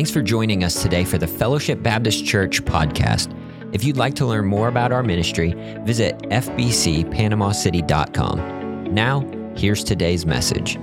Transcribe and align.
Thanks 0.00 0.10
for 0.10 0.22
joining 0.22 0.64
us 0.64 0.80
today 0.80 1.04
for 1.04 1.18
the 1.18 1.26
Fellowship 1.26 1.82
Baptist 1.82 2.24
Church 2.24 2.64
podcast. 2.64 3.36
If 3.74 3.84
you'd 3.84 3.98
like 3.98 4.14
to 4.14 4.24
learn 4.24 4.46
more 4.46 4.68
about 4.68 4.92
our 4.92 5.02
ministry, 5.02 5.52
visit 5.84 6.16
fbcpanamacity.com. 6.30 8.94
Now, 8.94 9.20
here's 9.54 9.84
today's 9.84 10.24
message. 10.24 10.78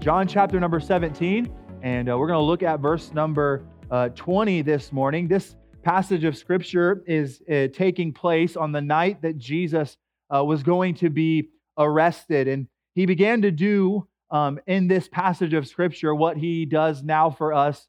John 0.00 0.26
chapter 0.26 0.58
number 0.58 0.80
17, 0.80 1.48
and 1.82 2.10
uh, 2.10 2.18
we're 2.18 2.26
going 2.26 2.40
to 2.40 2.44
look 2.44 2.64
at 2.64 2.80
verse 2.80 3.14
number 3.14 3.62
uh, 3.92 4.08
20 4.08 4.62
this 4.62 4.90
morning. 4.90 5.28
This 5.28 5.54
passage 5.84 6.24
of 6.24 6.36
scripture 6.36 7.04
is 7.06 7.40
uh, 7.48 7.68
taking 7.72 8.12
place 8.12 8.56
on 8.56 8.72
the 8.72 8.80
night 8.80 9.22
that 9.22 9.38
Jesus 9.38 9.96
uh, 10.34 10.44
was 10.44 10.64
going 10.64 10.96
to 10.96 11.08
be 11.08 11.50
arrested. 11.78 12.48
And 12.48 12.66
he 12.96 13.06
began 13.06 13.42
to 13.42 13.52
do 13.52 14.07
um, 14.30 14.60
in 14.66 14.88
this 14.88 15.08
passage 15.08 15.54
of 15.54 15.66
scripture 15.66 16.14
what 16.14 16.36
he 16.36 16.64
does 16.64 17.02
now 17.02 17.30
for 17.30 17.52
us 17.52 17.86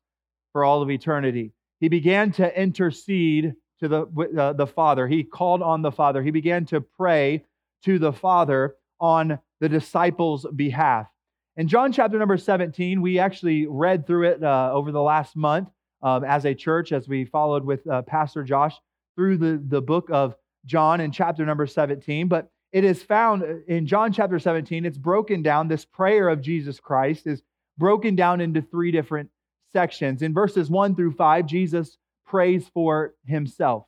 for 0.53 0.63
all 0.63 0.81
of 0.81 0.89
eternity. 0.89 1.51
He 1.79 1.89
began 1.89 2.31
to 2.33 2.61
intercede 2.61 3.53
to 3.79 3.87
the, 3.87 4.05
uh, 4.37 4.53
the 4.53 4.67
Father. 4.67 5.07
He 5.07 5.23
called 5.23 5.61
on 5.61 5.81
the 5.81 5.91
Father. 5.91 6.21
He 6.21 6.31
began 6.31 6.65
to 6.67 6.81
pray 6.81 7.45
to 7.85 7.99
the 7.99 8.11
Father 8.11 8.75
on 8.99 9.39
the 9.59 9.69
disciples' 9.69 10.45
behalf. 10.55 11.07
In 11.55 11.67
John 11.67 11.91
chapter 11.91 12.17
number 12.17 12.37
17, 12.37 13.01
we 13.01 13.19
actually 13.19 13.67
read 13.67 14.07
through 14.07 14.29
it 14.29 14.43
uh, 14.43 14.71
over 14.73 14.91
the 14.91 15.01
last 15.01 15.35
month 15.35 15.69
um, 16.01 16.23
as 16.23 16.45
a 16.45 16.53
church, 16.53 16.91
as 16.91 17.07
we 17.07 17.25
followed 17.25 17.65
with 17.65 17.85
uh, 17.87 18.01
Pastor 18.03 18.43
Josh 18.43 18.75
through 19.15 19.37
the, 19.37 19.61
the 19.67 19.81
book 19.81 20.09
of 20.11 20.35
John 20.65 21.01
in 21.01 21.11
chapter 21.11 21.45
number 21.45 21.67
17. 21.67 22.27
But 22.27 22.49
it 22.71 22.83
is 22.83 23.01
found 23.03 23.43
uh, 23.43 23.55
in 23.67 23.87
John 23.87 24.11
chapter 24.11 24.39
17. 24.39 24.85
It's 24.85 24.97
broken 24.97 25.41
down. 25.41 25.67
This 25.67 25.85
prayer 25.85 26.29
of 26.29 26.41
Jesus 26.41 26.79
Christ 26.79 27.27
is 27.27 27.41
broken 27.77 28.15
down 28.15 28.41
into 28.41 28.61
three 28.61 28.91
different 28.91 29.29
sections. 29.71 30.21
In 30.21 30.33
verses 30.33 30.69
1 30.69 30.95
through 30.95 31.13
5, 31.13 31.45
Jesus 31.45 31.97
prays 32.25 32.67
for 32.73 33.15
himself 33.25 33.85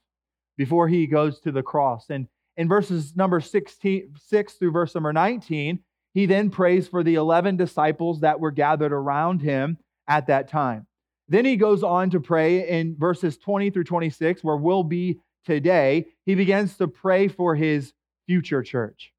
before 0.58 0.88
he 0.88 1.08
goes 1.08 1.40
to 1.42 1.52
the 1.52 1.64
cross. 1.64 2.06
And 2.10 2.28
in 2.58 2.68
verses 2.68 3.16
number 3.16 3.40
16, 3.40 4.14
6 4.16 4.54
through 4.54 4.72
verse 4.72 4.96
number 4.96 5.14
19, 5.14 5.80
he 6.14 6.26
then 6.26 6.50
prays 6.50 6.88
for 6.88 7.04
the 7.04 7.16
11 7.16 7.58
disciples 7.58 8.22
that 8.22 8.40
were 8.40 8.52
gathered 8.52 8.92
around 8.92 9.42
him 9.42 9.78
at 10.08 10.28
that 10.28 10.50
time. 10.50 10.88
Then 11.30 11.46
he 11.46 11.56
goes 11.56 11.84
on 11.84 12.10
to 12.10 12.20
pray 12.20 12.68
in 12.68 12.98
verses 12.98 13.38
20 13.38 13.70
through 13.70 13.86
26, 13.86 14.44
where 14.44 14.58
we'll 14.58 14.84
be 14.84 15.20
today. 15.46 16.08
He 16.26 16.36
begins 16.36 16.76
to 16.78 16.88
pray 16.88 17.30
for 17.30 17.56
his 17.56 17.94
future 18.26 18.64
church, 18.64 19.14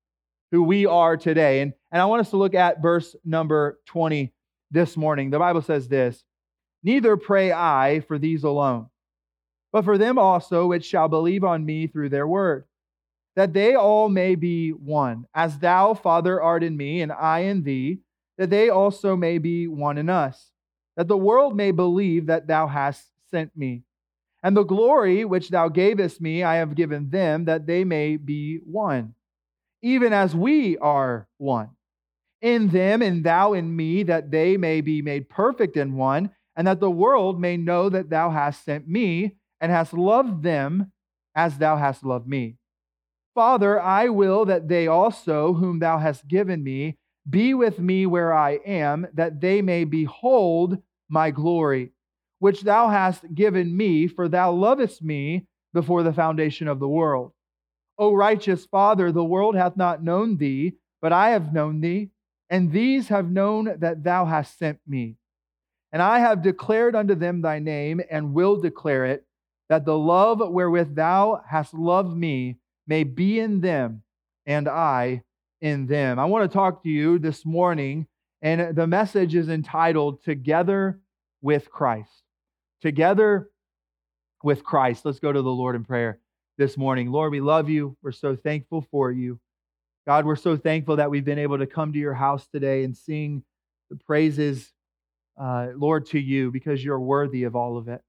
who 0.51 0.63
we 0.63 0.87
are 0.87 1.17
today. 1.17 1.61
And, 1.61 1.73
and 1.91 2.01
I 2.01 2.07
want 2.07 2.21
us 2.21 2.31
to 2.31 2.37
look 2.37 2.55
at 2.55 2.83
verse 2.83 3.15
number 3.25 3.79
20 3.87 4.33
this 4.71 4.97
morning. 4.97 5.31
The 5.31 5.39
Bible 5.39 5.63
says 5.63 5.89
this 5.89 6.25
Neither 6.83 7.17
pray 7.17 7.53
I 7.53 8.01
for 8.09 8.19
these 8.19 8.45
alone, 8.45 8.89
but 9.73 9.85
for 9.85 9.99
them 9.99 10.19
also 10.19 10.67
which 10.67 10.85
shall 10.85 11.09
believe 11.09 11.45
on 11.45 11.65
me 11.65 11.87
through 11.87 12.09
their 12.09 12.27
word, 12.27 12.65
that 13.37 13.53
they 13.53 13.75
all 13.75 14.09
may 14.09 14.35
be 14.35 14.71
one, 14.71 15.27
as 15.35 15.59
thou, 15.59 15.95
Father, 15.95 16.41
art 16.41 16.63
in 16.63 16.77
me, 16.77 17.03
and 17.03 17.13
I 17.13 17.41
in 17.41 17.63
thee, 17.63 18.01
that 18.39 18.51
they 18.51 18.69
also 18.69 19.15
may 19.17 19.39
be 19.39 19.69
one 19.69 19.99
in 19.99 20.09
us, 20.09 20.51
that 20.97 21.09
the 21.09 21.17
world 21.17 21.57
may 21.57 21.71
believe 21.71 22.27
that 22.27 22.47
thou 22.47 22.67
hast 22.67 23.07
sent 23.31 23.57
me. 23.57 23.85
And 24.43 24.57
the 24.57 24.65
glory 24.65 25.25
which 25.25 25.51
thou 25.51 25.69
gavest 25.69 26.21
me, 26.21 26.43
I 26.43 26.57
have 26.57 26.75
given 26.75 27.11
them, 27.11 27.45
that 27.45 27.67
they 27.67 27.85
may 27.85 28.17
be 28.17 28.59
one, 28.65 29.15
even 29.83 30.13
as 30.13 30.35
we 30.35 30.77
are 30.79 31.29
one. 31.39 31.71
In 32.41 32.69
them, 32.69 33.03
and 33.03 33.23
thou 33.23 33.53
in 33.53 33.75
me, 33.75 34.03
that 34.03 34.33
they 34.33 34.57
may 34.57 34.81
be 34.81 35.01
made 35.01 35.29
perfect 35.29 35.77
in 35.77 35.95
one, 35.95 36.31
and 36.57 36.67
that 36.67 36.81
the 36.81 36.91
world 36.91 37.41
may 37.41 37.57
know 37.57 37.89
that 37.89 38.11
thou 38.11 38.31
hast 38.31 38.65
sent 38.65 38.89
me, 38.89 39.37
and 39.61 39.71
hast 39.71 39.93
loved 39.93 40.43
them 40.43 40.91
as 41.37 41.57
thou 41.59 41.77
hast 41.77 42.05
loved 42.05 42.27
me. 42.27 42.57
Father, 43.35 43.81
I 43.81 44.09
will 44.09 44.45
that 44.47 44.67
they 44.69 44.89
also, 44.89 45.55
whom 45.55 45.79
thou 45.79 45.99
hast 45.99 46.27
given 46.27 46.65
me, 46.65 46.99
be 47.31 47.55
with 47.55 47.79
me 47.79 48.07
where 48.07 48.33
I 48.33 48.59
am, 48.67 49.07
that 49.15 49.41
they 49.41 49.63
may 49.63 49.85
behold 49.85 50.79
my 51.09 51.31
glory 51.31 51.93
which 52.43 52.63
thou 52.63 52.89
hast 52.89 53.33
given 53.33 53.77
me, 53.77 54.09
for 54.09 54.29
thou 54.29 54.51
lovest 54.51 55.01
me 55.01 55.47
before 55.73 56.03
the 56.03 56.13
foundation 56.13 56.67
of 56.67 56.81
the 56.81 56.89
world. 56.89 57.31
O 57.99 58.13
righteous 58.13 58.67
Father, 58.67 59.13
the 59.13 59.23
world 59.23 59.55
hath 59.55 59.77
not 59.77 60.03
known 60.03 60.37
thee, 60.39 60.73
but 61.01 61.13
I 61.13 61.31
have 61.31 61.53
known 61.53 61.81
thee, 61.81 62.11
and 62.51 62.73
these 62.73 63.07
have 63.11 63.31
known 63.31 63.77
that 63.79 64.03
thou 64.03 64.25
hast 64.25 64.59
sent 64.59 64.81
me. 64.89 65.15
And 65.93 66.03
I 66.03 66.19
have 66.19 66.43
declared 66.43 66.97
unto 66.97 67.15
them 67.15 67.43
thy 67.43 67.61
name, 67.61 68.01
and 68.11 68.35
will 68.35 68.61
declare 68.61 69.05
it, 69.07 69.25
that 69.69 69.85
the 69.85 69.97
love 69.97 70.41
wherewith 70.41 70.97
thou 70.97 71.45
hast 71.49 71.73
loved 71.73 72.17
me 72.17 72.57
may 72.89 73.05
be 73.05 73.39
in 73.39 73.61
them, 73.61 74.03
and 74.47 74.69
I 74.69 75.23
in 75.61 75.87
them. 75.87 76.19
I 76.19 76.25
want 76.25 76.51
to 76.51 76.53
talk 76.53 76.83
to 76.83 76.89
you 76.89 77.21
this 77.21 77.47
morning, 77.47 78.09
and 78.43 78.75
the 78.75 78.89
message 78.89 79.37
is 79.37 79.49
entitled 79.49 80.25
Together 80.25 80.99
with 81.41 81.71
Christ 81.71 82.22
together 82.83 83.49
with 84.43 84.65
Christ. 84.65 85.05
Let's 85.05 85.21
go 85.21 85.33
to 85.33 85.41
the 85.41 85.51
Lord 85.51 85.77
in 85.77 85.85
prayer 85.85 86.19
this 86.59 86.77
morning. 86.77 87.11
Lord, 87.11 87.33
we 87.33 87.41
love 87.41 87.71
you. 87.71 87.97
We're 88.03 88.13
so 88.13 88.37
thankful 88.37 88.87
for 88.91 89.11
you. 89.11 89.41
God, 90.07 90.27
we're 90.27 90.37
so 90.37 90.57
thankful 90.57 90.97
that 90.97 91.11
we've 91.11 91.25
been 91.25 91.39
able 91.39 91.59
to 91.59 91.67
come 91.67 91.93
to 91.93 91.99
your 91.99 92.15
house 92.15 92.47
today 92.49 92.83
and 92.83 92.97
sing 92.97 93.45
the 93.89 93.97
praises, 93.97 94.73
uh, 95.41 95.69
Lord, 95.77 96.07
to 96.07 96.19
you 96.19 96.51
because 96.51 96.85
you're 96.85 97.01
worthy 97.01 97.45
of 97.45 97.55
all 97.55 97.79
of 97.79 97.89
it. 97.89 98.03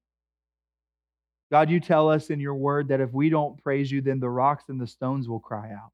God, 1.51 1.69
you 1.69 1.79
tell 1.79 2.09
us 2.09 2.31
in 2.31 2.39
your 2.39 2.55
word 2.55 2.87
that 2.87 2.99
if 2.99 3.13
we 3.13 3.29
don't 3.29 3.61
praise 3.61 3.91
you, 3.91 4.01
then 4.01 4.19
the 4.19 4.29
rocks 4.29 4.63
and 4.69 4.81
the 4.81 4.87
stones 4.87 5.29
will 5.29 5.39
cry 5.39 5.71
out. 5.71 5.91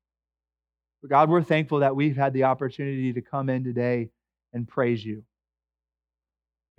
But 1.02 1.10
God, 1.10 1.30
we're 1.30 1.44
thankful 1.44 1.80
that 1.80 1.98
we've 1.98 2.16
had 2.16 2.32
the 2.32 2.46
opportunity 2.46 3.12
to 3.12 3.22
come 3.22 3.50
in 3.50 3.66
today 3.66 4.10
and 4.54 4.66
praise 4.66 5.04
you. 5.04 5.24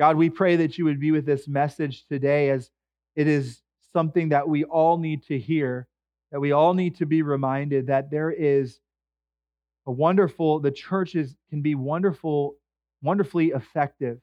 God, 0.01 0.17
we 0.17 0.31
pray 0.31 0.57
that 0.57 0.79
you 0.79 0.87
would 0.87 0.99
be 0.99 1.11
with 1.11 1.27
this 1.27 1.47
message 1.47 2.07
today 2.07 2.49
as 2.49 2.71
it 3.17 3.29
is 3.29 3.61
something 3.93 4.31
that 4.31 4.49
we 4.49 4.65
all 4.65 4.97
need 4.97 5.23
to 5.25 5.39
hear, 5.39 5.87
that 6.33 6.41
we 6.41 6.53
all 6.53 6.73
need 6.73 6.97
to 6.97 7.05
be 7.05 7.21
reminded 7.21 7.89
that 7.89 8.11
there 8.11 8.31
is 8.31 8.81
a 9.87 9.93
wonderful, 9.93 10.59
the 10.59 10.71
churches 10.71 11.37
can 11.51 11.61
be 11.61 11.75
wonderful, 11.75 12.55
wonderfully 13.03 13.49
effective 13.49 14.21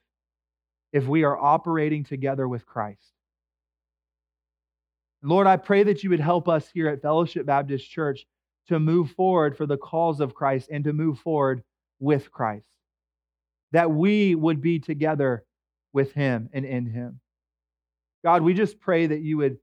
if 0.92 1.06
we 1.06 1.22
are 1.22 1.38
operating 1.38 2.02
together 2.02 2.48
with 2.48 2.66
Christ. 2.66 3.12
Lord, 5.22 5.46
I 5.46 5.58
pray 5.58 5.84
that 5.84 6.02
you 6.02 6.10
would 6.10 6.18
help 6.18 6.48
us 6.48 6.68
here 6.68 6.88
at 6.88 7.02
Fellowship 7.02 7.46
Baptist 7.46 7.88
Church 7.88 8.26
to 8.66 8.80
move 8.80 9.12
forward 9.12 9.56
for 9.56 9.64
the 9.64 9.78
cause 9.78 10.18
of 10.18 10.34
Christ 10.34 10.70
and 10.72 10.82
to 10.82 10.92
move 10.92 11.20
forward 11.20 11.62
with 12.00 12.32
Christ. 12.32 12.66
That 13.70 13.92
we 13.92 14.34
would 14.34 14.60
be 14.60 14.80
together 14.80 15.44
with 15.92 16.12
him 16.12 16.50
and 16.52 16.64
in 16.64 16.86
him. 16.86 17.20
God, 18.24 18.42
we 18.42 18.54
just 18.54 18.80
pray 18.80 19.06
that 19.06 19.20
you 19.20 19.38
would, 19.38 19.58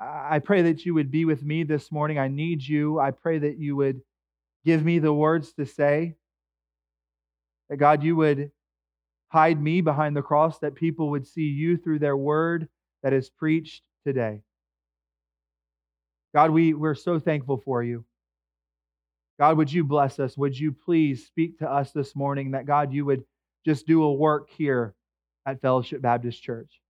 I 0.00 0.38
pray 0.38 0.62
that 0.62 0.84
you 0.84 0.94
would 0.94 1.10
be 1.10 1.24
with 1.24 1.42
me 1.42 1.62
this 1.62 1.92
morning. 1.92 2.18
I 2.18 2.28
need 2.28 2.62
you. 2.62 2.98
I 2.98 3.10
pray 3.10 3.38
that 3.38 3.58
you 3.58 3.76
would 3.76 4.00
give 4.64 4.84
me 4.84 4.98
the 4.98 5.12
words 5.12 5.52
to 5.54 5.66
say. 5.66 6.16
That 7.68 7.76
God, 7.76 8.02
you 8.02 8.16
would 8.16 8.50
hide 9.28 9.62
me 9.62 9.80
behind 9.80 10.16
the 10.16 10.22
cross, 10.22 10.58
that 10.58 10.74
people 10.74 11.10
would 11.10 11.26
see 11.26 11.42
you 11.42 11.76
through 11.76 12.00
their 12.00 12.16
word 12.16 12.68
that 13.02 13.12
is 13.12 13.30
preached 13.30 13.82
today. 14.04 14.42
God, 16.34 16.50
we, 16.50 16.74
we're 16.74 16.94
so 16.94 17.18
thankful 17.18 17.58
for 17.64 17.82
you. 17.82 18.04
God, 19.38 19.56
would 19.56 19.72
you 19.72 19.84
bless 19.84 20.18
us? 20.18 20.36
Would 20.36 20.58
you 20.58 20.72
please 20.72 21.26
speak 21.26 21.58
to 21.58 21.70
us 21.70 21.92
this 21.92 22.14
morning 22.14 22.50
that, 22.50 22.66
God, 22.66 22.92
you 22.92 23.04
would 23.04 23.24
just 23.64 23.86
do 23.86 24.02
a 24.02 24.12
work 24.12 24.50
here 24.50 24.94
at 25.46 25.60
Fellowship 25.60 26.02
Baptist 26.02 26.42
Church. 26.42 26.80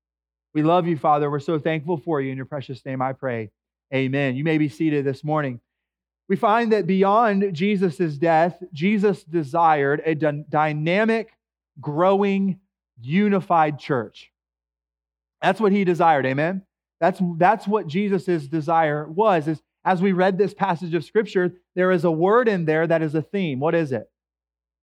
We 0.54 0.62
love 0.62 0.86
you, 0.86 0.96
Father. 0.96 1.30
We're 1.30 1.40
so 1.40 1.58
thankful 1.58 1.98
for 1.98 2.20
you. 2.20 2.30
In 2.30 2.36
your 2.36 2.46
precious 2.46 2.84
name, 2.84 3.00
I 3.00 3.12
pray. 3.12 3.50
Amen. 3.94 4.36
You 4.36 4.44
may 4.44 4.58
be 4.58 4.68
seated 4.68 5.04
this 5.04 5.22
morning. 5.22 5.60
We 6.28 6.36
find 6.36 6.72
that 6.72 6.86
beyond 6.86 7.54
Jesus' 7.54 8.16
death, 8.16 8.62
Jesus 8.72 9.24
desired 9.24 10.02
a 10.04 10.14
dynamic, 10.14 11.32
growing, 11.80 12.60
unified 13.00 13.78
church. 13.78 14.30
That's 15.42 15.60
what 15.60 15.72
he 15.72 15.84
desired. 15.84 16.26
Amen. 16.26 16.62
That's, 17.00 17.20
that's 17.36 17.66
what 17.66 17.86
Jesus' 17.86 18.46
desire 18.46 19.08
was. 19.08 19.48
Is 19.48 19.60
as 19.84 20.02
we 20.02 20.12
read 20.12 20.36
this 20.36 20.54
passage 20.54 20.94
of 20.94 21.04
scripture, 21.04 21.54
there 21.74 21.90
is 21.90 22.04
a 22.04 22.10
word 22.10 22.48
in 22.48 22.64
there 22.64 22.86
that 22.86 23.02
is 23.02 23.14
a 23.14 23.22
theme. 23.22 23.58
What 23.58 23.74
is 23.74 23.92
it? 23.92 24.08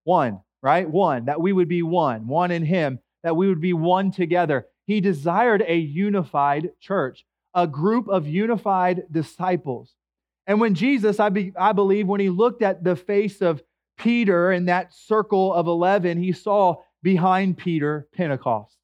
One, 0.04 0.40
right? 0.62 0.88
One, 0.88 1.26
that 1.26 1.40
we 1.40 1.52
would 1.52 1.68
be 1.68 1.82
one, 1.82 2.26
one 2.26 2.50
in 2.50 2.64
him 2.64 3.00
that 3.26 3.34
we 3.34 3.48
would 3.48 3.60
be 3.60 3.72
one 3.72 4.12
together. 4.12 4.68
He 4.86 5.00
desired 5.00 5.60
a 5.66 5.76
unified 5.76 6.70
church, 6.78 7.26
a 7.54 7.66
group 7.66 8.06
of 8.06 8.28
unified 8.28 9.02
disciples. 9.10 9.96
And 10.46 10.60
when 10.60 10.76
Jesus, 10.76 11.18
I, 11.18 11.30
be, 11.30 11.52
I 11.58 11.72
believe, 11.72 12.06
when 12.06 12.20
he 12.20 12.30
looked 12.30 12.62
at 12.62 12.84
the 12.84 12.94
face 12.94 13.42
of 13.42 13.64
Peter 13.98 14.52
in 14.52 14.66
that 14.66 14.94
circle 14.94 15.52
of 15.52 15.66
11, 15.66 16.22
he 16.22 16.30
saw 16.30 16.76
behind 17.02 17.58
Peter 17.58 18.06
Pentecost. 18.14 18.78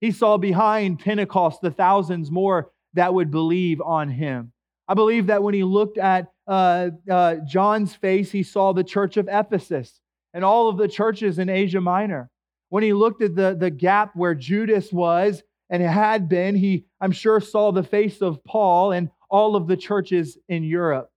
He 0.00 0.10
saw 0.10 0.38
behind 0.38 1.00
Pentecost 1.00 1.60
the 1.60 1.70
thousands 1.70 2.30
more 2.30 2.70
that 2.94 3.12
would 3.12 3.30
believe 3.30 3.82
on 3.82 4.08
him. 4.08 4.52
I 4.88 4.94
believe 4.94 5.26
that 5.26 5.42
when 5.42 5.52
he 5.52 5.64
looked 5.64 5.98
at 5.98 6.32
uh, 6.46 6.92
uh, 7.10 7.36
John's 7.46 7.94
face, 7.94 8.32
he 8.32 8.42
saw 8.42 8.72
the 8.72 8.84
church 8.84 9.18
of 9.18 9.28
Ephesus 9.30 10.00
and 10.32 10.46
all 10.46 10.70
of 10.70 10.78
the 10.78 10.88
churches 10.88 11.38
in 11.38 11.50
Asia 11.50 11.82
Minor. 11.82 12.30
When 12.68 12.82
he 12.82 12.92
looked 12.92 13.22
at 13.22 13.34
the, 13.34 13.56
the 13.58 13.70
gap 13.70 14.14
where 14.14 14.34
Judas 14.34 14.92
was 14.92 15.42
and 15.70 15.82
had 15.82 16.28
been, 16.28 16.54
he, 16.54 16.86
I'm 17.00 17.12
sure, 17.12 17.40
saw 17.40 17.72
the 17.72 17.82
face 17.82 18.20
of 18.20 18.44
Paul 18.44 18.92
and 18.92 19.10
all 19.30 19.56
of 19.56 19.66
the 19.66 19.76
churches 19.76 20.38
in 20.48 20.64
Europe. 20.64 21.10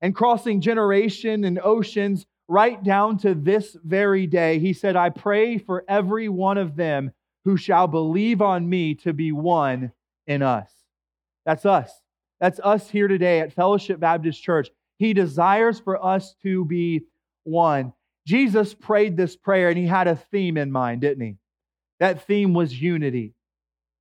And 0.00 0.14
crossing 0.14 0.60
generation 0.60 1.44
and 1.44 1.58
oceans 1.58 2.26
right 2.48 2.82
down 2.82 3.18
to 3.18 3.34
this 3.34 3.76
very 3.84 4.26
day, 4.26 4.58
he 4.58 4.72
said, 4.72 4.96
I 4.96 5.10
pray 5.10 5.58
for 5.58 5.84
every 5.88 6.28
one 6.28 6.58
of 6.58 6.76
them 6.76 7.12
who 7.44 7.56
shall 7.56 7.86
believe 7.86 8.42
on 8.42 8.68
me 8.68 8.94
to 8.96 9.12
be 9.12 9.32
one 9.32 9.92
in 10.26 10.42
us. 10.42 10.70
That's 11.44 11.66
us. 11.66 11.92
That's 12.40 12.60
us 12.62 12.90
here 12.90 13.08
today 13.08 13.40
at 13.40 13.52
Fellowship 13.52 14.00
Baptist 14.00 14.42
Church. 14.42 14.70
He 14.98 15.12
desires 15.12 15.80
for 15.80 16.04
us 16.04 16.34
to 16.42 16.64
be 16.64 17.06
one. 17.44 17.92
Jesus 18.26 18.74
prayed 18.74 19.16
this 19.16 19.36
prayer 19.36 19.68
and 19.68 19.78
he 19.78 19.86
had 19.86 20.06
a 20.06 20.16
theme 20.16 20.56
in 20.56 20.70
mind, 20.70 21.00
didn't 21.00 21.24
he? 21.24 21.36
That 22.00 22.26
theme 22.26 22.54
was 22.54 22.80
unity. 22.80 23.34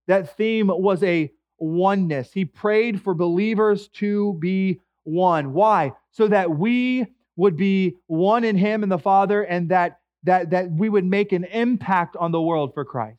That 0.07 0.35
theme 0.35 0.67
was 0.67 1.03
a 1.03 1.31
oneness. 1.59 2.31
He 2.33 2.45
prayed 2.45 3.01
for 3.01 3.13
believers 3.13 3.87
to 3.89 4.33
be 4.39 4.79
one. 5.03 5.53
Why? 5.53 5.93
So 6.11 6.27
that 6.27 6.49
we 6.51 7.07
would 7.35 7.55
be 7.55 7.97
one 8.07 8.43
in 8.43 8.57
him 8.57 8.83
and 8.83 8.91
the 8.91 8.99
Father 8.99 9.43
and 9.43 9.69
that 9.69 9.99
that 10.23 10.51
that 10.51 10.71
we 10.71 10.89
would 10.89 11.05
make 11.05 11.31
an 11.31 11.45
impact 11.45 12.15
on 12.15 12.31
the 12.31 12.41
world 12.41 12.73
for 12.73 12.85
Christ. 12.85 13.17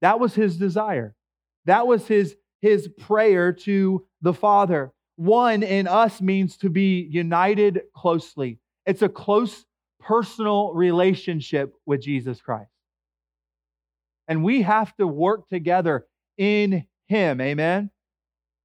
That 0.00 0.20
was 0.20 0.34
his 0.34 0.56
desire. 0.56 1.14
That 1.64 1.86
was 1.86 2.06
his 2.06 2.36
his 2.60 2.88
prayer 2.98 3.52
to 3.52 4.06
the 4.20 4.34
Father. 4.34 4.92
One 5.16 5.62
in 5.62 5.86
us 5.86 6.20
means 6.20 6.56
to 6.58 6.70
be 6.70 7.08
united 7.10 7.82
closely. 7.94 8.58
It's 8.86 9.02
a 9.02 9.08
close 9.08 9.64
personal 10.00 10.72
relationship 10.72 11.74
with 11.86 12.02
Jesus 12.02 12.40
Christ. 12.40 12.70
And 14.28 14.44
we 14.44 14.62
have 14.62 14.94
to 14.96 15.06
work 15.06 15.48
together 15.48 16.06
in 16.38 16.86
Him. 17.06 17.40
Amen. 17.40 17.90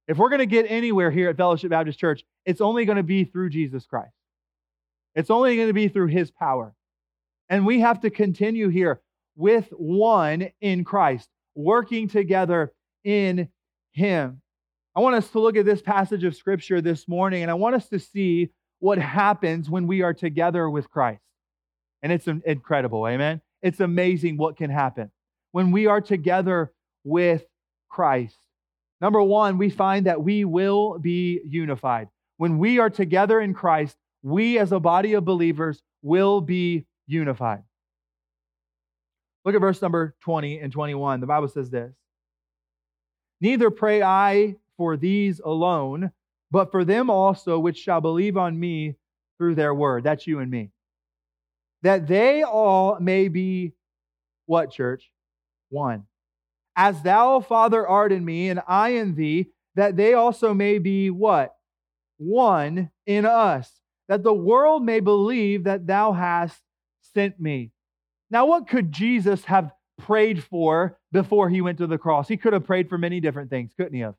If 0.08 0.18
we're 0.18 0.28
going 0.28 0.38
to 0.38 0.46
get 0.46 0.66
anywhere 0.68 1.10
here 1.10 1.30
at 1.30 1.36
Fellowship 1.36 1.70
Baptist 1.70 1.98
Church, 1.98 2.24
it's 2.44 2.60
only 2.60 2.84
going 2.84 2.96
to 2.96 3.02
be 3.02 3.24
through 3.24 3.50
Jesus 3.50 3.84
Christ. 3.86 4.12
It's 5.14 5.30
only 5.30 5.56
going 5.56 5.68
to 5.68 5.74
be 5.74 5.88
through 5.88 6.08
His 6.08 6.30
power. 6.30 6.74
And 7.48 7.66
we 7.66 7.80
have 7.80 8.00
to 8.02 8.10
continue 8.10 8.68
here 8.68 9.00
with 9.34 9.68
one 9.70 10.50
in 10.60 10.84
Christ, 10.84 11.28
working 11.54 12.08
together 12.08 12.72
in 13.04 13.48
Him. 13.92 14.40
I 14.94 15.00
want 15.00 15.16
us 15.16 15.28
to 15.30 15.40
look 15.40 15.56
at 15.56 15.66
this 15.66 15.82
passage 15.82 16.24
of 16.24 16.36
Scripture 16.36 16.80
this 16.80 17.06
morning, 17.08 17.42
and 17.42 17.50
I 17.50 17.54
want 17.54 17.74
us 17.74 17.88
to 17.88 17.98
see 17.98 18.50
what 18.78 18.98
happens 18.98 19.70
when 19.70 19.86
we 19.86 20.02
are 20.02 20.14
together 20.14 20.68
with 20.68 20.90
Christ. 20.90 21.22
And 22.02 22.12
it's 22.12 22.26
incredible, 22.26 23.06
amen? 23.06 23.40
It's 23.62 23.80
amazing 23.80 24.36
what 24.36 24.56
can 24.56 24.70
happen 24.70 25.10
when 25.52 25.72
we 25.72 25.86
are 25.86 26.00
together 26.00 26.72
with 27.04 27.44
Christ. 27.88 28.36
Number 29.00 29.22
one, 29.22 29.58
we 29.58 29.70
find 29.70 30.06
that 30.06 30.22
we 30.22 30.44
will 30.44 30.98
be 30.98 31.40
unified. 31.44 32.08
When 32.36 32.58
we 32.58 32.78
are 32.78 32.90
together 32.90 33.40
in 33.40 33.54
Christ, 33.54 33.96
we 34.22 34.58
as 34.58 34.72
a 34.72 34.80
body 34.80 35.14
of 35.14 35.24
believers 35.24 35.82
will 36.02 36.40
be 36.40 36.84
unified. 37.06 37.62
Look 39.44 39.54
at 39.54 39.60
verse 39.60 39.80
number 39.80 40.14
20 40.22 40.58
and 40.58 40.72
21. 40.72 41.20
The 41.20 41.26
Bible 41.26 41.48
says 41.48 41.70
this 41.70 41.94
Neither 43.40 43.70
pray 43.70 44.02
I 44.02 44.56
for 44.76 44.96
these 44.96 45.40
alone, 45.40 46.10
but 46.50 46.70
for 46.70 46.84
them 46.84 47.10
also 47.10 47.58
which 47.58 47.78
shall 47.78 48.00
believe 48.00 48.36
on 48.36 48.58
me 48.58 48.96
through 49.38 49.54
their 49.54 49.74
word. 49.74 50.04
That's 50.04 50.26
you 50.26 50.38
and 50.40 50.50
me. 50.50 50.70
That 51.82 52.06
they 52.06 52.42
all 52.42 52.98
may 53.00 53.28
be 53.28 53.72
what, 54.46 54.70
church? 54.70 55.10
One. 55.68 56.04
As 56.74 57.02
thou, 57.02 57.40
Father, 57.40 57.86
art 57.86 58.12
in 58.12 58.24
me, 58.24 58.48
and 58.48 58.60
I 58.66 58.90
in 58.90 59.14
thee, 59.14 59.50
that 59.74 59.96
they 59.96 60.14
also 60.14 60.54
may 60.54 60.78
be 60.78 61.10
what? 61.10 61.54
One 62.18 62.90
in 63.06 63.24
us, 63.24 63.70
that 64.08 64.22
the 64.22 64.32
world 64.32 64.84
may 64.84 65.00
believe 65.00 65.64
that 65.64 65.86
thou 65.86 66.12
hast 66.12 66.60
sent 67.14 67.40
me. 67.40 67.72
Now, 68.30 68.46
what 68.46 68.68
could 68.68 68.92
Jesus 68.92 69.44
have 69.44 69.72
prayed 69.98 70.42
for 70.42 70.98
before 71.12 71.48
he 71.48 71.60
went 71.60 71.78
to 71.78 71.86
the 71.86 71.98
cross? 71.98 72.28
He 72.28 72.36
could 72.36 72.52
have 72.52 72.66
prayed 72.66 72.88
for 72.88 72.98
many 72.98 73.20
different 73.20 73.50
things, 73.50 73.72
couldn't 73.76 73.94
he 73.94 74.00
have? 74.00 74.14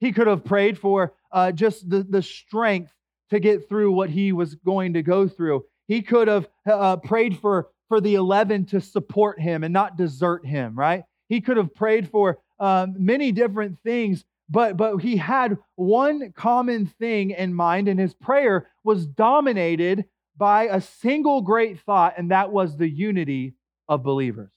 He 0.00 0.12
could 0.12 0.26
have 0.26 0.44
prayed 0.44 0.78
for 0.78 1.14
uh, 1.32 1.52
just 1.52 1.88
the, 1.88 2.02
the 2.02 2.22
strength 2.22 2.92
to 3.30 3.40
get 3.40 3.68
through 3.68 3.92
what 3.92 4.10
he 4.10 4.32
was 4.32 4.54
going 4.54 4.94
to 4.94 5.02
go 5.02 5.28
through. 5.28 5.64
He 5.88 6.02
could 6.02 6.28
have 6.28 6.48
uh, 6.70 6.96
prayed 6.96 7.38
for, 7.38 7.68
for 7.88 8.00
the 8.00 8.14
11 8.14 8.66
to 8.66 8.80
support 8.80 9.40
him 9.40 9.64
and 9.64 9.72
not 9.72 9.96
desert 9.96 10.46
him, 10.46 10.74
right? 10.74 11.04
He 11.28 11.40
could 11.40 11.56
have 11.56 11.74
prayed 11.74 12.08
for 12.08 12.38
um, 12.60 12.94
many 12.98 13.32
different 13.32 13.78
things, 13.82 14.24
but, 14.48 14.76
but 14.76 14.98
he 14.98 15.16
had 15.16 15.58
one 15.74 16.32
common 16.32 16.86
thing 16.86 17.30
in 17.30 17.54
mind, 17.54 17.88
and 17.88 17.98
his 17.98 18.14
prayer 18.14 18.68
was 18.84 19.06
dominated 19.06 20.04
by 20.36 20.64
a 20.64 20.80
single 20.80 21.40
great 21.40 21.80
thought, 21.80 22.14
and 22.18 22.30
that 22.30 22.52
was 22.52 22.76
the 22.76 22.88
unity 22.88 23.54
of 23.88 24.02
believers. 24.02 24.50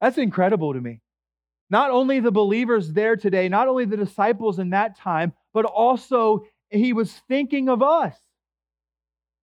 That's 0.00 0.18
incredible 0.18 0.72
to 0.72 0.80
me. 0.80 1.00
Not 1.70 1.90
only 1.90 2.18
the 2.18 2.32
believers 2.32 2.92
there 2.92 3.16
today, 3.16 3.48
not 3.48 3.68
only 3.68 3.84
the 3.84 3.96
disciples 3.96 4.58
in 4.58 4.70
that 4.70 4.98
time, 4.98 5.32
but 5.54 5.64
also 5.64 6.44
he 6.68 6.92
was 6.92 7.12
thinking 7.28 7.68
of 7.68 7.82
us. 7.82 8.16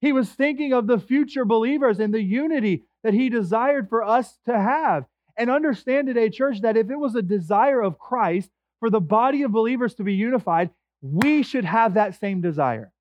He 0.01 0.11
was 0.11 0.29
thinking 0.29 0.73
of 0.73 0.87
the 0.87 0.99
future 0.99 1.45
believers 1.45 1.99
and 1.99 2.13
the 2.13 2.21
unity 2.21 2.83
that 3.03 3.13
he 3.13 3.29
desired 3.29 3.89
for 3.89 4.03
us 4.03 4.37
to 4.45 4.59
have. 4.59 5.05
And 5.37 5.49
understand 5.49 6.07
today, 6.07 6.29
church, 6.29 6.61
that 6.61 6.77
if 6.77 6.89
it 6.89 6.97
was 6.97 7.15
a 7.15 7.21
desire 7.21 7.81
of 7.81 7.99
Christ 7.99 8.49
for 8.79 8.89
the 8.89 9.01
body 9.01 9.43
of 9.43 9.51
believers 9.51 9.93
to 9.95 10.03
be 10.03 10.13
unified, 10.13 10.69
we 11.01 11.43
should 11.43 11.65
have 11.65 11.95
that 11.95 12.19
same 12.19 12.41
desire. 12.41 12.91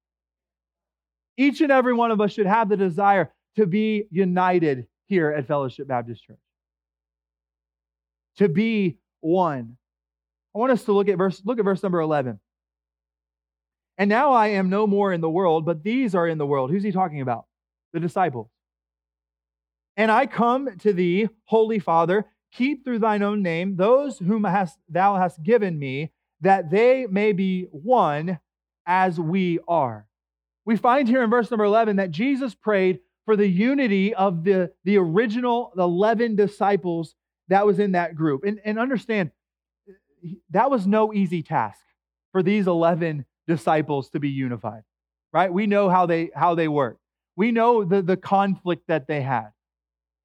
Each 1.36 1.60
and 1.60 1.72
every 1.72 1.94
one 1.94 2.10
of 2.10 2.20
us 2.20 2.32
should 2.32 2.46
have 2.46 2.68
the 2.68 2.76
desire 2.76 3.32
to 3.56 3.66
be 3.66 4.06
united 4.10 4.86
here 5.06 5.30
at 5.30 5.46
Fellowship 5.46 5.88
Baptist 5.88 6.24
Church. 6.24 6.38
To 8.38 8.48
be 8.48 8.98
1. 9.24 9.76
I 10.54 10.58
want 10.58 10.72
us 10.72 10.84
to 10.84 10.92
look 10.92 11.08
at 11.08 11.18
verse 11.18 11.42
look 11.44 11.58
at 11.58 11.64
verse 11.64 11.82
number 11.82 12.00
11. 12.00 12.38
And 13.96 14.08
now 14.08 14.32
I 14.32 14.48
am 14.48 14.70
no 14.70 14.86
more 14.86 15.12
in 15.12 15.20
the 15.20 15.30
world, 15.30 15.64
but 15.64 15.82
these 15.82 16.14
are 16.14 16.26
in 16.26 16.38
the 16.38 16.46
world. 16.46 16.70
Who's 16.70 16.82
he 16.82 16.92
talking 16.92 17.20
about? 17.20 17.46
The 17.92 18.00
disciples. 18.00 18.48
And 19.96 20.10
I 20.10 20.26
come 20.26 20.76
to 20.78 20.92
thee, 20.92 21.28
Holy 21.44 21.78
Father, 21.78 22.26
keep 22.52 22.84
through 22.84 22.98
thine 22.98 23.22
own 23.22 23.42
name 23.42 23.76
those 23.76 24.18
whom 24.18 24.44
hast, 24.44 24.78
thou 24.88 25.16
hast 25.16 25.42
given 25.42 25.78
me, 25.78 26.12
that 26.40 26.70
they 26.70 27.06
may 27.06 27.32
be 27.32 27.66
one 27.70 28.40
as 28.86 29.18
we 29.18 29.60
are. 29.68 30.06
We 30.64 30.76
find 30.76 31.06
here 31.06 31.22
in 31.22 31.30
verse 31.30 31.50
number 31.50 31.64
11 31.64 31.96
that 31.96 32.10
Jesus 32.10 32.54
prayed 32.54 33.00
for 33.24 33.36
the 33.36 33.46
unity 33.46 34.14
of 34.14 34.44
the, 34.44 34.72
the 34.84 34.98
original 34.98 35.72
11 35.78 36.36
disciples 36.36 37.14
that 37.48 37.66
was 37.66 37.78
in 37.78 37.92
that 37.92 38.14
group. 38.14 38.44
And, 38.44 38.60
and 38.64 38.78
understand, 38.78 39.30
that 40.50 40.70
was 40.70 40.86
no 40.86 41.12
easy 41.12 41.42
task 41.42 41.80
for 42.32 42.42
these 42.42 42.66
11 42.66 43.24
disciples 43.46 44.10
to 44.10 44.20
be 44.20 44.30
unified, 44.30 44.82
right? 45.32 45.52
We 45.52 45.66
know 45.66 45.88
how 45.88 46.06
they, 46.06 46.30
how 46.34 46.54
they 46.54 46.68
work. 46.68 46.98
We 47.36 47.52
know 47.52 47.84
the, 47.84 48.02
the 48.02 48.16
conflict 48.16 48.84
that 48.88 49.06
they 49.06 49.20
had. 49.22 49.50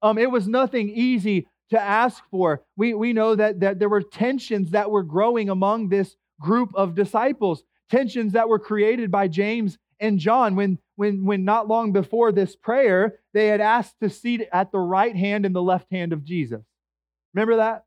Um, 0.02 0.16
it 0.16 0.30
was 0.30 0.48
nothing 0.48 0.88
easy 0.88 1.48
to 1.70 1.80
ask 1.80 2.22
for. 2.30 2.62
We, 2.76 2.94
we 2.94 3.12
know 3.12 3.34
that, 3.34 3.60
that 3.60 3.78
there 3.78 3.88
were 3.88 4.02
tensions 4.02 4.70
that 4.70 4.90
were 4.90 5.02
growing 5.02 5.50
among 5.50 5.88
this 5.88 6.16
group 6.40 6.70
of 6.74 6.94
disciples, 6.94 7.62
tensions 7.90 8.32
that 8.32 8.48
were 8.48 8.58
created 8.58 9.10
by 9.10 9.28
James 9.28 9.78
and 10.00 10.18
John 10.18 10.56
when, 10.56 10.78
when, 10.96 11.24
when 11.24 11.44
not 11.44 11.68
long 11.68 11.92
before 11.92 12.32
this 12.32 12.56
prayer, 12.56 13.20
they 13.34 13.48
had 13.48 13.60
asked 13.60 13.96
to 14.00 14.08
seat 14.08 14.48
at 14.52 14.72
the 14.72 14.78
right 14.78 15.14
hand 15.14 15.44
and 15.44 15.54
the 15.54 15.62
left 15.62 15.90
hand 15.92 16.12
of 16.12 16.24
Jesus. 16.24 16.62
Remember 17.34 17.56
that? 17.56 17.84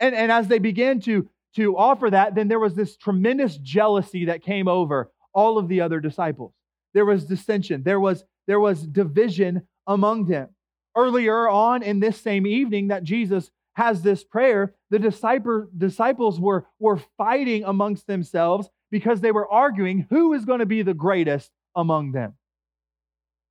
And, 0.00 0.14
and 0.14 0.30
as 0.30 0.48
they 0.48 0.58
began 0.58 1.00
to, 1.00 1.28
to 1.56 1.76
offer 1.76 2.10
that, 2.10 2.34
then 2.34 2.48
there 2.48 2.60
was 2.60 2.74
this 2.74 2.96
tremendous 2.96 3.56
jealousy 3.56 4.26
that 4.26 4.42
came 4.42 4.68
over 4.68 5.10
all 5.32 5.58
of 5.58 5.68
the 5.68 5.80
other 5.80 6.00
disciples. 6.00 6.52
There 6.94 7.04
was 7.04 7.24
dissension, 7.24 7.82
there 7.82 8.00
was, 8.00 8.24
there 8.46 8.60
was 8.60 8.86
division 8.86 9.66
among 9.86 10.26
them. 10.26 10.48
Earlier 10.96 11.48
on 11.48 11.82
in 11.82 12.00
this 12.00 12.20
same 12.20 12.46
evening 12.46 12.88
that 12.88 13.04
Jesus 13.04 13.50
has 13.74 14.02
this 14.02 14.24
prayer, 14.24 14.74
the 14.90 14.98
disciple, 14.98 15.66
disciples 15.76 16.40
were, 16.40 16.66
were 16.80 17.00
fighting 17.16 17.64
amongst 17.64 18.06
themselves 18.06 18.68
because 18.90 19.20
they 19.20 19.30
were 19.30 19.48
arguing 19.48 20.06
who 20.10 20.32
is 20.32 20.44
going 20.44 20.58
to 20.58 20.66
be 20.66 20.82
the 20.82 20.94
greatest 20.94 21.50
among 21.76 22.12
them. 22.12 22.34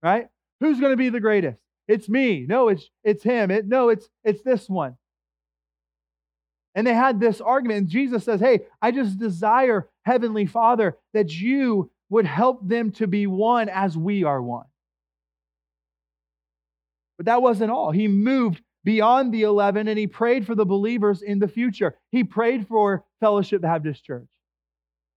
Right? 0.03 0.27
Who's 0.59 0.79
going 0.79 0.91
to 0.91 0.97
be 0.97 1.09
the 1.09 1.19
greatest? 1.19 1.61
it's 1.87 2.09
me. 2.09 2.45
No, 2.47 2.67
it's 2.67 2.89
it's 3.03 3.23
him. 3.23 3.49
It, 3.49 3.67
no, 3.67 3.89
it's 3.89 4.07
it's 4.23 4.41
this 4.43 4.69
one. 4.69 4.97
And 6.77 6.85
they 6.85 6.93
had 6.93 7.19
this 7.19 7.41
argument, 7.41 7.79
and 7.79 7.87
Jesus 7.89 8.23
says, 8.23 8.39
Hey, 8.39 8.67
I 8.83 8.91
just 8.91 9.17
desire, 9.17 9.89
Heavenly 10.03 10.45
Father, 10.45 10.95
that 11.15 11.33
you 11.33 11.89
would 12.09 12.27
help 12.27 12.65
them 12.67 12.91
to 12.91 13.07
be 13.07 13.25
one 13.25 13.67
as 13.67 13.97
we 13.97 14.23
are 14.23 14.39
one. 14.39 14.67
But 17.17 17.25
that 17.25 17.41
wasn't 17.41 17.71
all. 17.71 17.89
He 17.89 18.07
moved 18.07 18.61
beyond 18.83 19.33
the 19.33 19.41
11 19.41 19.87
and 19.87 19.97
he 19.97 20.05
prayed 20.05 20.45
for 20.45 20.53
the 20.53 20.67
believers 20.67 21.23
in 21.23 21.39
the 21.39 21.47
future. 21.47 21.97
He 22.11 22.23
prayed 22.23 22.67
for 22.67 23.03
Fellowship 23.21 23.63
Baptist 23.63 24.05
Church, 24.05 24.29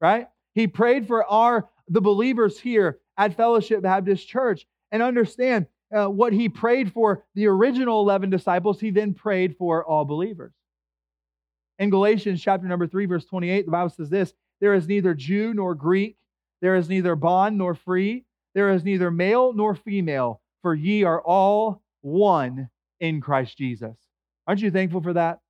right? 0.00 0.28
He 0.54 0.66
prayed 0.66 1.06
for 1.06 1.26
our 1.26 1.68
the 1.88 2.00
believers 2.00 2.58
here 2.58 3.00
at 3.18 3.36
Fellowship 3.36 3.82
Baptist 3.82 4.26
Church. 4.26 4.66
And 4.92 5.02
understand 5.02 5.66
uh, 5.94 6.06
what 6.06 6.32
he 6.32 6.48
prayed 6.48 6.92
for 6.94 7.22
the 7.34 7.48
original 7.48 8.00
11 8.00 8.30
disciples, 8.30 8.80
he 8.80 8.90
then 8.90 9.12
prayed 9.12 9.56
for 9.58 9.84
all 9.84 10.06
believers. 10.06 10.52
In 11.80 11.90
Galatians 11.90 12.42
chapter 12.42 12.68
number 12.68 12.86
3 12.86 13.06
verse 13.06 13.24
28, 13.24 13.64
the 13.64 13.72
Bible 13.72 13.90
says 13.90 14.10
this, 14.10 14.34
there 14.60 14.74
is 14.74 14.86
neither 14.86 15.14
Jew 15.14 15.54
nor 15.54 15.74
Greek, 15.74 16.18
there 16.60 16.76
is 16.76 16.90
neither 16.90 17.16
bond 17.16 17.56
nor 17.56 17.74
free, 17.74 18.26
there 18.54 18.70
is 18.70 18.84
neither 18.84 19.10
male 19.10 19.54
nor 19.54 19.74
female, 19.74 20.42
for 20.60 20.74
ye 20.74 21.04
are 21.04 21.22
all 21.22 21.82
one 22.02 22.68
in 23.00 23.22
Christ 23.22 23.56
Jesus. 23.56 23.96
Aren't 24.46 24.60
you 24.60 24.70
thankful 24.70 25.00
for 25.00 25.14
that? 25.14 25.40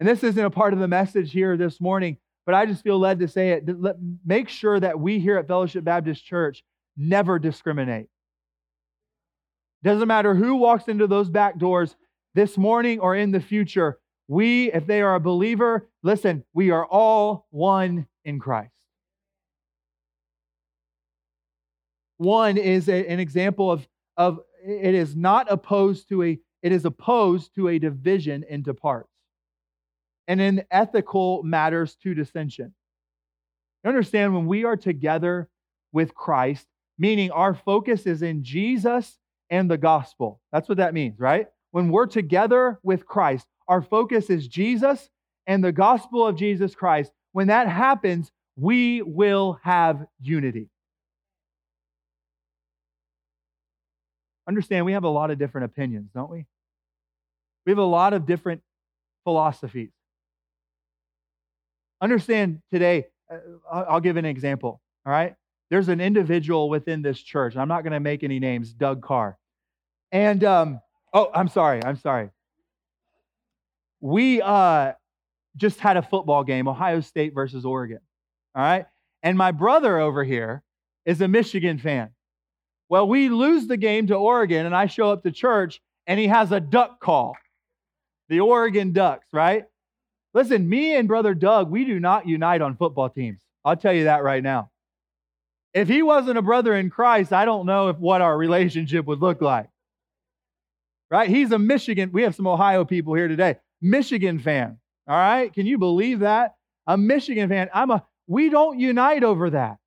And 0.00 0.08
this 0.08 0.24
isn't 0.24 0.44
a 0.44 0.50
part 0.50 0.72
of 0.72 0.80
the 0.80 0.88
message 0.88 1.30
here 1.30 1.56
this 1.56 1.80
morning, 1.80 2.16
but 2.44 2.56
I 2.56 2.66
just 2.66 2.82
feel 2.82 2.98
led 2.98 3.20
to 3.20 3.28
say 3.28 3.50
it. 3.50 3.68
Make 4.26 4.48
sure 4.48 4.80
that 4.80 4.98
we 4.98 5.20
here 5.20 5.38
at 5.38 5.46
Fellowship 5.46 5.84
Baptist 5.84 6.24
Church 6.24 6.64
never 6.96 7.38
discriminate. 7.38 8.06
Doesn't 9.84 10.08
matter 10.08 10.34
who 10.34 10.56
walks 10.56 10.88
into 10.88 11.06
those 11.06 11.30
back 11.30 11.58
doors 11.58 11.94
this 12.34 12.58
morning 12.58 12.98
or 12.98 13.14
in 13.14 13.30
the 13.30 13.40
future, 13.40 14.00
we, 14.28 14.72
if 14.72 14.86
they 14.86 15.02
are 15.02 15.14
a 15.14 15.20
believer, 15.20 15.88
listen, 16.02 16.44
we 16.54 16.70
are 16.70 16.84
all 16.86 17.46
one 17.50 18.06
in 18.24 18.38
Christ. 18.38 18.72
One 22.16 22.56
is 22.56 22.88
a, 22.88 23.06
an 23.06 23.20
example 23.20 23.70
of, 23.70 23.86
of 24.16 24.40
it 24.64 24.94
is 24.94 25.14
not 25.14 25.50
opposed 25.50 26.08
to 26.08 26.22
a, 26.22 26.38
it 26.62 26.72
is 26.72 26.84
opposed 26.84 27.54
to 27.56 27.68
a 27.68 27.78
division 27.78 28.44
into 28.48 28.72
parts. 28.72 29.10
And 30.26 30.40
in 30.40 30.64
ethical 30.70 31.42
matters 31.42 31.96
to 31.96 32.14
dissension. 32.14 32.72
You 33.82 33.88
understand 33.88 34.34
when 34.34 34.46
we 34.46 34.64
are 34.64 34.76
together 34.76 35.50
with 35.92 36.14
Christ, 36.14 36.66
meaning 36.98 37.30
our 37.30 37.52
focus 37.52 38.06
is 38.06 38.22
in 38.22 38.42
Jesus 38.42 39.18
and 39.50 39.70
the 39.70 39.76
gospel. 39.76 40.40
That's 40.50 40.68
what 40.68 40.78
that 40.78 40.94
means, 40.94 41.20
right? 41.20 41.48
When 41.72 41.90
we're 41.90 42.06
together 42.06 42.80
with 42.82 43.04
Christ, 43.04 43.46
our 43.68 43.82
focus 43.82 44.30
is 44.30 44.46
Jesus 44.48 45.08
and 45.46 45.62
the 45.62 45.72
gospel 45.72 46.26
of 46.26 46.36
Jesus 46.36 46.74
Christ. 46.74 47.12
When 47.32 47.48
that 47.48 47.68
happens, 47.68 48.30
we 48.56 49.02
will 49.02 49.58
have 49.62 50.06
unity. 50.20 50.68
Understand, 54.46 54.84
we 54.84 54.92
have 54.92 55.04
a 55.04 55.08
lot 55.08 55.30
of 55.30 55.38
different 55.38 55.64
opinions, 55.64 56.10
don't 56.14 56.30
we? 56.30 56.46
We 57.66 57.72
have 57.72 57.78
a 57.78 57.82
lot 57.82 58.12
of 58.12 58.26
different 58.26 58.62
philosophies. 59.24 59.90
Understand 62.00 62.60
today, 62.70 63.06
uh, 63.30 63.38
I'll 63.88 64.00
give 64.00 64.18
an 64.18 64.26
example, 64.26 64.82
all 65.06 65.12
right? 65.12 65.34
There's 65.70 65.88
an 65.88 66.00
individual 66.00 66.68
within 66.68 67.00
this 67.00 67.18
church, 67.18 67.56
I'm 67.56 67.68
not 67.68 67.82
going 67.82 67.94
to 67.94 68.00
make 68.00 68.22
any 68.22 68.38
names, 68.38 68.72
Doug 68.74 69.02
Carr. 69.02 69.38
And, 70.12 70.44
um, 70.44 70.80
oh, 71.14 71.30
I'm 71.34 71.48
sorry, 71.48 71.82
I'm 71.82 71.96
sorry. 71.96 72.30
We 74.04 74.42
uh, 74.42 74.92
just 75.56 75.80
had 75.80 75.96
a 75.96 76.02
football 76.02 76.44
game, 76.44 76.68
Ohio 76.68 77.00
State 77.00 77.32
versus 77.32 77.64
Oregon, 77.64 78.00
all 78.54 78.62
right? 78.62 78.84
And 79.22 79.38
my 79.38 79.50
brother 79.50 79.98
over 79.98 80.22
here 80.22 80.62
is 81.06 81.22
a 81.22 81.26
Michigan 81.26 81.78
fan. 81.78 82.10
Well, 82.90 83.08
we 83.08 83.30
lose 83.30 83.66
the 83.66 83.78
game 83.78 84.08
to 84.08 84.14
Oregon, 84.14 84.66
and 84.66 84.76
I 84.76 84.88
show 84.88 85.10
up 85.10 85.22
to 85.22 85.32
church, 85.32 85.80
and 86.06 86.20
he 86.20 86.26
has 86.26 86.52
a 86.52 86.60
duck 86.60 87.00
call. 87.00 87.34
The 88.28 88.40
Oregon 88.40 88.92
Ducks, 88.92 89.26
right? 89.32 89.64
Listen, 90.34 90.68
me 90.68 90.94
and 90.94 91.08
brother 91.08 91.32
Doug, 91.32 91.70
we 91.70 91.86
do 91.86 91.98
not 91.98 92.28
unite 92.28 92.60
on 92.60 92.76
football 92.76 93.08
teams. 93.08 93.40
I'll 93.64 93.74
tell 93.74 93.94
you 93.94 94.04
that 94.04 94.22
right 94.22 94.42
now. 94.42 94.70
If 95.72 95.88
he 95.88 96.02
wasn't 96.02 96.36
a 96.36 96.42
brother 96.42 96.76
in 96.76 96.90
Christ, 96.90 97.32
I 97.32 97.46
don't 97.46 97.64
know 97.64 97.88
if 97.88 97.96
what 97.96 98.20
our 98.20 98.36
relationship 98.36 99.06
would 99.06 99.22
look 99.22 99.40
like. 99.40 99.70
Right? 101.10 101.30
He's 101.30 101.52
a 101.52 101.58
Michigan. 101.58 102.10
We 102.12 102.24
have 102.24 102.34
some 102.34 102.46
Ohio 102.46 102.84
people 102.84 103.14
here 103.14 103.28
today. 103.28 103.56
Michigan 103.80 104.38
fan. 104.38 104.78
All 105.06 105.16
right? 105.16 105.52
Can 105.52 105.66
you 105.66 105.78
believe 105.78 106.20
that? 106.20 106.54
A 106.86 106.96
Michigan 106.96 107.48
fan. 107.48 107.68
I'm 107.72 107.90
a 107.90 108.04
we 108.26 108.48
don't 108.48 108.78
unite 108.78 109.22
over 109.22 109.50
that. 109.50 109.78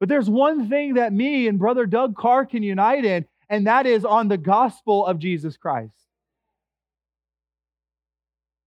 But 0.00 0.08
there's 0.08 0.28
one 0.28 0.68
thing 0.68 0.94
that 0.94 1.12
me 1.12 1.48
and 1.48 1.58
brother 1.58 1.86
Doug 1.86 2.16
Carr 2.16 2.46
can 2.46 2.62
unite 2.62 3.04
in, 3.04 3.24
and 3.48 3.66
that 3.66 3.86
is 3.86 4.04
on 4.04 4.28
the 4.28 4.36
gospel 4.36 5.06
of 5.06 5.18
Jesus 5.18 5.56
Christ. 5.56 5.94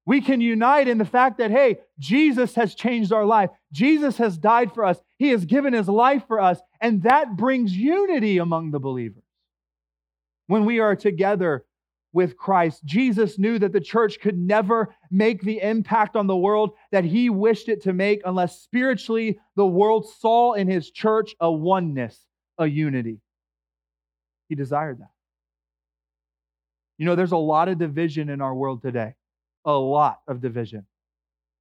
We 0.07 0.21
can 0.21 0.39
unite 0.39 0.87
in 0.87 0.97
the 0.97 1.05
fact 1.05 1.37
that, 1.39 1.51
hey, 1.51 1.79
Jesus 1.99 2.55
has 2.55 2.73
changed 2.73 3.11
our 3.11 3.25
life. 3.25 3.49
Jesus 3.73 4.17
has 4.17 4.37
died 4.37 4.73
for 4.73 4.85
us. 4.85 4.97
He 5.17 5.29
has 5.29 5.43
given 5.43 5.73
his 5.73 5.89
life 5.89 6.23
for 6.29 6.39
us. 6.39 6.59
And 6.79 7.03
that 7.03 7.35
brings 7.35 7.75
unity 7.75 8.37
among 8.37 8.71
the 8.71 8.79
believers. 8.79 9.25
When 10.47 10.63
we 10.63 10.79
are 10.79 10.95
together 10.95 11.65
with 12.13 12.37
Christ, 12.37 12.83
Jesus 12.85 13.37
knew 13.37 13.59
that 13.59 13.73
the 13.73 13.81
church 13.81 14.19
could 14.19 14.37
never 14.37 14.95
make 15.11 15.41
the 15.41 15.61
impact 15.61 16.15
on 16.15 16.27
the 16.27 16.37
world 16.37 16.71
that 16.91 17.03
he 17.03 17.29
wished 17.29 17.69
it 17.69 17.83
to 17.83 17.93
make 17.93 18.21
unless 18.25 18.61
spiritually 18.61 19.39
the 19.55 19.65
world 19.65 20.07
saw 20.19 20.53
in 20.53 20.67
his 20.67 20.89
church 20.89 21.35
a 21.39 21.51
oneness, 21.51 22.17
a 22.57 22.65
unity. 22.65 23.19
He 24.49 24.55
desired 24.55 24.99
that. 24.99 25.11
You 26.97 27.05
know, 27.05 27.15
there's 27.15 27.33
a 27.33 27.37
lot 27.37 27.67
of 27.67 27.77
division 27.77 28.29
in 28.29 28.41
our 28.41 28.55
world 28.55 28.81
today 28.81 29.13
a 29.67 29.77
lot 29.77 30.21
of 30.27 30.41
division. 30.41 30.85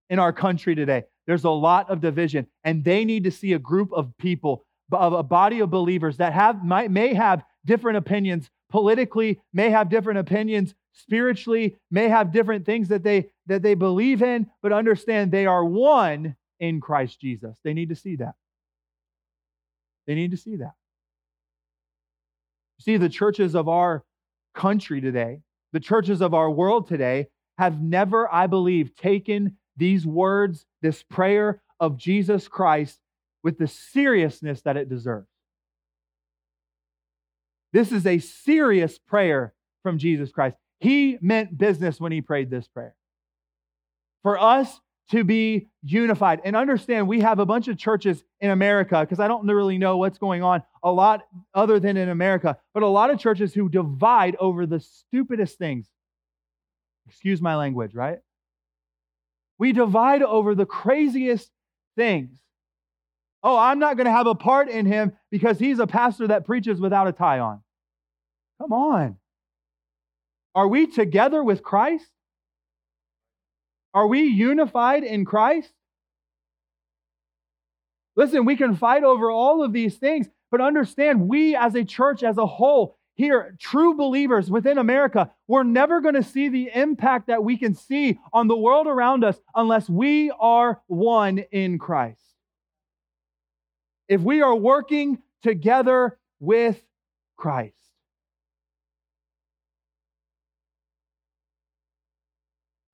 In 0.08 0.18
our 0.20 0.32
country 0.32 0.74
today, 0.74 1.04
there's 1.26 1.44
a 1.44 1.50
lot 1.50 1.90
of 1.90 2.00
division, 2.00 2.46
and 2.62 2.84
they 2.84 3.04
need 3.04 3.24
to 3.24 3.32
see 3.32 3.52
a 3.52 3.58
group 3.58 3.92
of 3.92 4.16
people, 4.16 4.64
of 4.92 5.12
a 5.12 5.24
body 5.24 5.58
of 5.58 5.70
believers 5.70 6.16
that 6.18 6.32
have 6.32 6.64
might, 6.64 6.90
may 6.90 7.12
have 7.12 7.42
different 7.64 7.98
opinions 7.98 8.48
politically, 8.70 9.40
may 9.52 9.70
have 9.70 9.88
different 9.88 10.18
opinions 10.18 10.74
spiritually, 10.92 11.76
may 11.90 12.08
have 12.08 12.32
different 12.32 12.66
things 12.66 12.88
that 12.88 13.02
they 13.02 13.30
that 13.46 13.62
they 13.62 13.74
believe 13.74 14.22
in, 14.22 14.46
but 14.62 14.72
understand 14.72 15.30
they 15.30 15.46
are 15.46 15.64
one 15.64 16.36
in 16.58 16.80
Christ 16.80 17.20
Jesus. 17.20 17.58
They 17.62 17.74
need 17.74 17.90
to 17.90 17.96
see 17.96 18.16
that. 18.16 18.34
They 20.06 20.14
need 20.14 20.30
to 20.30 20.36
see 20.36 20.56
that. 20.56 20.74
See, 22.80 22.96
the 22.96 23.08
churches 23.08 23.54
of 23.54 23.68
our 23.68 24.04
country 24.54 25.00
today, 25.00 25.40
the 25.72 25.80
churches 25.80 26.20
of 26.20 26.34
our 26.34 26.50
world 26.50 26.88
today, 26.88 27.28
have 27.58 27.80
never, 27.80 28.32
I 28.32 28.46
believe, 28.46 28.94
taken 28.96 29.56
these 29.76 30.06
words, 30.06 30.64
this 30.82 31.02
prayer 31.02 31.62
of 31.80 31.96
Jesus 31.96 32.48
Christ, 32.48 32.98
with 33.42 33.58
the 33.58 33.66
seriousness 33.66 34.62
that 34.62 34.76
it 34.76 34.88
deserves. 34.88 35.28
This 37.76 37.92
is 37.92 38.06
a 38.06 38.20
serious 38.20 38.98
prayer 38.98 39.52
from 39.82 39.98
Jesus 39.98 40.32
Christ. 40.32 40.56
He 40.80 41.18
meant 41.20 41.58
business 41.58 42.00
when 42.00 42.10
he 42.10 42.22
prayed 42.22 42.48
this 42.48 42.66
prayer. 42.66 42.94
For 44.22 44.40
us 44.40 44.80
to 45.10 45.24
be 45.24 45.68
unified 45.82 46.40
and 46.42 46.56
understand 46.56 47.06
we 47.06 47.20
have 47.20 47.38
a 47.38 47.44
bunch 47.44 47.68
of 47.68 47.76
churches 47.76 48.24
in 48.40 48.50
America, 48.50 49.00
because 49.00 49.20
I 49.20 49.28
don't 49.28 49.46
really 49.46 49.76
know 49.76 49.98
what's 49.98 50.16
going 50.16 50.42
on 50.42 50.62
a 50.82 50.90
lot 50.90 51.26
other 51.52 51.78
than 51.78 51.98
in 51.98 52.08
America, 52.08 52.56
but 52.72 52.82
a 52.82 52.88
lot 52.88 53.10
of 53.10 53.18
churches 53.18 53.52
who 53.52 53.68
divide 53.68 54.36
over 54.40 54.64
the 54.64 54.80
stupidest 54.80 55.58
things 55.58 55.90
Excuse 57.06 57.40
my 57.40 57.56
language, 57.56 57.94
right? 57.94 58.18
We 59.58 59.72
divide 59.72 60.22
over 60.22 60.54
the 60.54 60.66
craziest 60.66 61.50
things. 61.94 62.38
Oh, 63.42 63.56
I'm 63.56 63.78
not 63.78 63.96
going 63.96 64.06
to 64.06 64.12
have 64.12 64.26
a 64.26 64.34
part 64.34 64.68
in 64.68 64.86
him 64.86 65.12
because 65.30 65.58
he's 65.58 65.78
a 65.78 65.86
pastor 65.86 66.26
that 66.28 66.44
preaches 66.44 66.80
without 66.80 67.06
a 67.06 67.12
tie 67.12 67.38
on. 67.38 67.60
Come 68.60 68.72
on. 68.72 69.16
Are 70.54 70.68
we 70.68 70.86
together 70.86 71.42
with 71.42 71.62
Christ? 71.62 72.10
Are 73.92 74.06
we 74.06 74.22
unified 74.22 75.04
in 75.04 75.24
Christ? 75.24 75.72
Listen, 78.14 78.44
we 78.44 78.56
can 78.56 78.74
fight 78.74 79.04
over 79.04 79.30
all 79.30 79.62
of 79.62 79.72
these 79.72 79.96
things, 79.96 80.28
but 80.50 80.60
understand 80.60 81.28
we 81.28 81.54
as 81.54 81.74
a 81.74 81.84
church 81.84 82.22
as 82.22 82.38
a 82.38 82.46
whole 82.46 82.96
here, 83.16 83.56
true 83.58 83.94
believers 83.96 84.50
within 84.50 84.76
America, 84.76 85.30
we're 85.48 85.62
never 85.62 86.02
going 86.02 86.14
to 86.14 86.22
see 86.22 86.50
the 86.50 86.70
impact 86.74 87.28
that 87.28 87.42
we 87.42 87.56
can 87.56 87.74
see 87.74 88.18
on 88.32 88.46
the 88.46 88.56
world 88.56 88.86
around 88.86 89.24
us 89.24 89.38
unless 89.54 89.88
we 89.88 90.30
are 90.38 90.82
one 90.86 91.38
in 91.50 91.78
Christ. 91.78 92.20
If 94.06 94.20
we 94.20 94.42
are 94.42 94.54
working 94.54 95.18
together 95.42 96.18
with 96.40 96.80
Christ. 97.38 97.74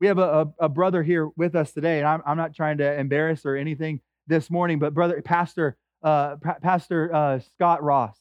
We 0.03 0.09
have 0.09 0.19
a, 0.19 0.53
a, 0.59 0.65
a 0.65 0.69
brother 0.69 1.05
here 1.05 1.29
with 1.37 1.55
us 1.55 1.71
today, 1.71 1.99
and 1.99 2.09
I'm, 2.09 2.23
I'm 2.27 2.37
not 2.37 2.57
trying 2.57 2.79
to 2.79 2.99
embarrass 2.99 3.47
or 3.47 3.55
anything 3.55 4.01
this 4.27 4.51
morning, 4.51 4.81
but 4.81 4.95
brother, 4.95 5.23
Pastor, 5.23 5.77
uh, 6.03 6.35
Pastor 6.61 7.15
uh, 7.15 7.39
Scott 7.39 7.85
Ross. 7.85 8.19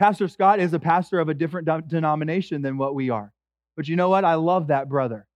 Pastor 0.00 0.26
Scott 0.26 0.58
is 0.58 0.72
a 0.74 0.80
pastor 0.80 1.20
of 1.20 1.28
a 1.28 1.34
different 1.34 1.66
de- 1.66 1.84
denomination 1.86 2.60
than 2.60 2.76
what 2.76 2.96
we 2.96 3.08
are. 3.08 3.32
But 3.76 3.86
you 3.86 3.94
know 3.94 4.08
what? 4.08 4.24
I 4.24 4.34
love 4.34 4.66
that 4.66 4.88
brother. 4.88 5.28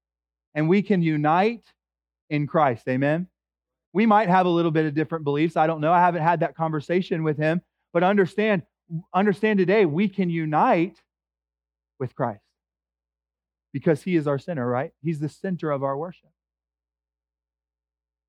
And 0.56 0.68
we 0.68 0.82
can 0.82 1.02
unite 1.02 1.62
in 2.28 2.48
Christ. 2.48 2.88
Amen. 2.88 3.28
We 3.92 4.06
might 4.06 4.28
have 4.28 4.46
a 4.46 4.50
little 4.50 4.72
bit 4.72 4.86
of 4.86 4.94
different 4.94 5.22
beliefs. 5.22 5.56
I 5.56 5.68
don't 5.68 5.80
know. 5.80 5.92
I 5.92 6.00
haven't 6.00 6.24
had 6.24 6.40
that 6.40 6.56
conversation 6.56 7.22
with 7.22 7.36
him, 7.36 7.62
but 7.92 8.02
understand 8.02 8.62
understand 9.14 9.60
today 9.60 9.86
we 9.86 10.08
can 10.08 10.30
unite 10.30 11.00
with 12.00 12.12
Christ. 12.16 12.42
Because 13.76 14.02
he 14.02 14.16
is 14.16 14.26
our 14.26 14.38
center, 14.38 14.66
right? 14.66 14.92
He's 15.02 15.20
the 15.20 15.28
center 15.28 15.70
of 15.70 15.84
our 15.84 15.98
worship. 15.98 16.30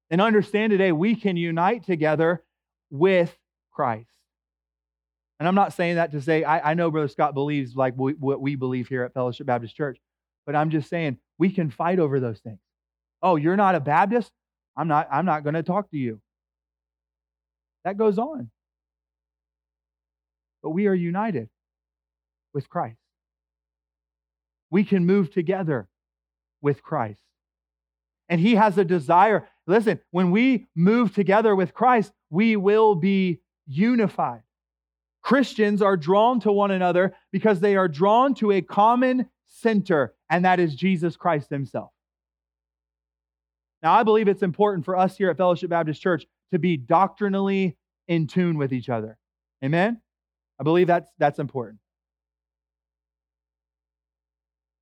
And 0.09 0.19
understand 0.19 0.71
today 0.71 0.91
we 0.91 1.15
can 1.15 1.37
unite 1.37 1.85
together 1.85 2.43
with 2.89 3.33
Christ. 3.71 4.09
And 5.39 5.47
I'm 5.47 5.55
not 5.55 5.71
saying 5.71 5.95
that 5.95 6.11
to 6.11 6.21
say, 6.21 6.43
I, 6.43 6.71
I 6.71 6.73
know 6.73 6.91
Brother 6.91 7.07
Scott 7.07 7.33
believes 7.33 7.77
like 7.77 7.93
we, 7.95 8.11
what 8.11 8.41
we 8.41 8.55
believe 8.55 8.89
here 8.89 9.03
at 9.03 9.13
Fellowship 9.13 9.47
Baptist 9.47 9.73
Church, 9.73 9.97
but 10.45 10.53
I'm 10.53 10.69
just 10.69 10.89
saying 10.89 11.17
we 11.37 11.49
can 11.49 11.71
fight 11.71 11.99
over 11.99 12.19
those 12.19 12.39
things. 12.39 12.59
Oh, 13.23 13.37
you're 13.37 13.55
not 13.55 13.75
a 13.75 13.79
Baptist? 13.79 14.33
I'm 14.75 14.89
not, 14.89 15.07
I'm 15.09 15.25
not 15.25 15.43
going 15.45 15.53
to 15.53 15.63
talk 15.63 15.89
to 15.91 15.97
you. 15.97 16.19
That 17.85 17.97
goes 17.97 18.19
on. 18.19 18.49
But 20.61 20.71
we 20.71 20.87
are 20.87 20.93
united 20.93 21.47
with 22.53 22.67
Christ. 22.67 22.99
We 24.69 24.83
can 24.83 25.05
move 25.05 25.31
together 25.31 25.87
with 26.61 26.83
Christ. 26.83 27.21
And 28.29 28.41
He 28.41 28.55
has 28.55 28.77
a 28.77 28.85
desire. 28.85 29.47
Listen, 29.65 29.99
when 30.11 30.31
we 30.31 30.67
move 30.75 31.13
together 31.13 31.55
with 31.55 31.73
Christ, 31.73 32.11
we 32.29 32.55
will 32.55 32.95
be 32.95 33.41
unified. 33.67 34.41
Christians 35.21 35.81
are 35.81 35.97
drawn 35.97 36.39
to 36.41 36.51
one 36.51 36.71
another 36.71 37.15
because 37.31 37.59
they 37.59 37.75
are 37.75 37.87
drawn 37.87 38.33
to 38.35 38.51
a 38.51 38.61
common 38.61 39.27
center, 39.45 40.13
and 40.29 40.45
that 40.45 40.59
is 40.59 40.75
Jesus 40.75 41.15
Christ 41.17 41.49
Himself. 41.49 41.91
Now, 43.83 43.93
I 43.93 44.03
believe 44.03 44.27
it's 44.27 44.43
important 44.43 44.85
for 44.85 44.97
us 44.97 45.17
here 45.17 45.29
at 45.29 45.37
Fellowship 45.37 45.69
Baptist 45.69 46.01
Church 46.01 46.25
to 46.51 46.59
be 46.59 46.77
doctrinally 46.77 47.77
in 48.07 48.27
tune 48.27 48.57
with 48.57 48.73
each 48.73 48.89
other. 48.89 49.17
Amen? 49.63 50.01
I 50.59 50.63
believe 50.63 50.87
that's, 50.87 51.09
that's 51.17 51.39
important. 51.39 51.79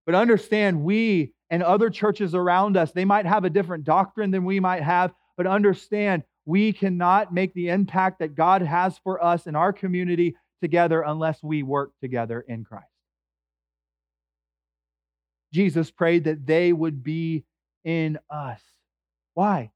But 0.05 0.15
understand, 0.15 0.83
we 0.83 1.33
and 1.50 1.63
other 1.63 1.89
churches 1.89 2.35
around 2.35 2.77
us, 2.77 2.91
they 2.91 3.05
might 3.05 3.25
have 3.25 3.43
a 3.43 3.50
different 3.50 3.83
doctrine 3.83 4.31
than 4.31 4.45
we 4.45 4.59
might 4.59 4.83
have, 4.83 5.13
but 5.38 5.47
understand 5.47 6.24
we 6.45 6.74
cannot 6.74 7.33
make 7.33 7.53
the 7.53 7.69
impact 7.69 8.19
that 8.19 8.35
God 8.35 8.62
has 8.62 8.97
for 9.00 9.24
us 9.24 9.47
in 9.47 9.55
our 9.55 9.74
community 9.74 10.35
together 10.62 11.01
unless 11.01 11.41
we 11.43 11.63
work 11.63 11.91
together 12.01 12.41
in 12.47 12.63
Christ. 12.63 12.85
Jesus 15.53 15.89
prayed 15.89 16.25
that 16.25 16.45
they 16.45 16.74
would 16.74 17.03
be 17.03 17.45
in 17.83 18.19
us. 18.29 18.62
Why? 19.33 19.71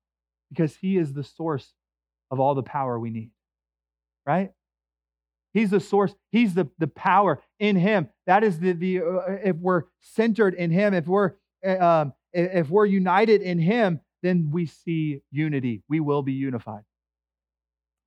Because 0.50 0.76
he 0.76 0.98
is 0.98 1.14
the 1.14 1.24
source 1.24 1.74
of 2.32 2.40
all 2.40 2.54
the 2.54 2.64
power 2.64 3.00
we 3.00 3.10
need, 3.10 3.32
right? 4.26 4.52
He's 5.54 5.72
the 5.72 5.80
source. 5.80 6.14
He's 6.32 6.54
the, 6.54 6.70
the 6.78 6.88
power 6.88 7.42
in 7.60 7.76
him. 7.76 8.10
That 8.28 8.44
is 8.44 8.60
the, 8.60 8.74
the 8.74 9.00
uh, 9.00 9.38
if 9.44 9.56
we're 9.56 9.84
centered 10.02 10.54
in 10.54 10.72
him, 10.72 10.94
if 10.94 11.08
we're 11.08 11.34
uh, 11.66 11.78
um, 11.80 12.14
if 12.32 12.70
we're 12.70 12.86
united 12.86 13.42
in 13.42 13.58
him, 13.58 14.02
then 14.22 14.52
we 14.52 14.68
see 14.68 15.22
unity. 15.32 15.82
We 15.90 16.00
will 16.00 16.22
be 16.22 16.34
unified 16.34 16.84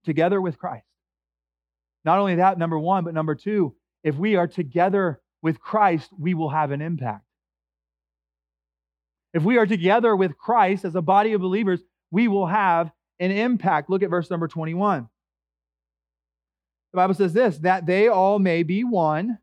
together 0.04 0.40
with 0.40 0.58
Christ. 0.58 0.86
Not 2.04 2.18
only 2.18 2.36
that, 2.36 2.58
number 2.58 2.78
one, 2.78 3.04
but 3.04 3.14
number 3.14 3.34
two, 3.34 3.74
if 4.02 4.16
we 4.16 4.36
are 4.36 4.46
together 4.46 5.20
with 5.42 5.60
Christ, 5.60 6.10
we 6.18 6.34
will 6.34 6.50
have 6.50 6.70
an 6.70 6.80
impact. 6.80 7.24
If 9.34 9.42
we 9.42 9.56
are 9.56 9.66
together 9.66 10.14
with 10.14 10.36
Christ 10.36 10.84
as 10.84 10.94
a 10.94 11.02
body 11.02 11.32
of 11.32 11.40
believers, 11.40 11.80
we 12.10 12.28
will 12.28 12.46
have 12.46 12.90
an 13.18 13.30
impact. 13.30 13.88
Look 13.88 14.02
at 14.02 14.10
verse 14.10 14.30
number 14.30 14.48
21. 14.48 15.08
The 16.92 16.96
Bible 16.96 17.14
says 17.14 17.32
this 17.32 17.58
that 17.58 17.86
they 17.86 18.08
all 18.08 18.38
may 18.38 18.62
be 18.62 18.84
one, 18.84 19.38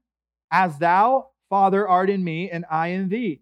as 0.51 0.77
thou, 0.77 1.29
Father, 1.49 1.87
art 1.87 2.09
in 2.09 2.23
me, 2.23 2.49
and 2.49 2.65
I 2.69 2.87
in 2.89 3.09
thee 3.09 3.41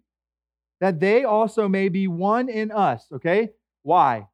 that 0.80 1.00
they 1.00 1.24
also 1.24 1.68
may 1.68 1.88
be 1.88 2.06
one 2.06 2.48
in 2.48 2.70
us. 2.70 3.06
Okay? 3.12 3.50
Why? 3.82 4.28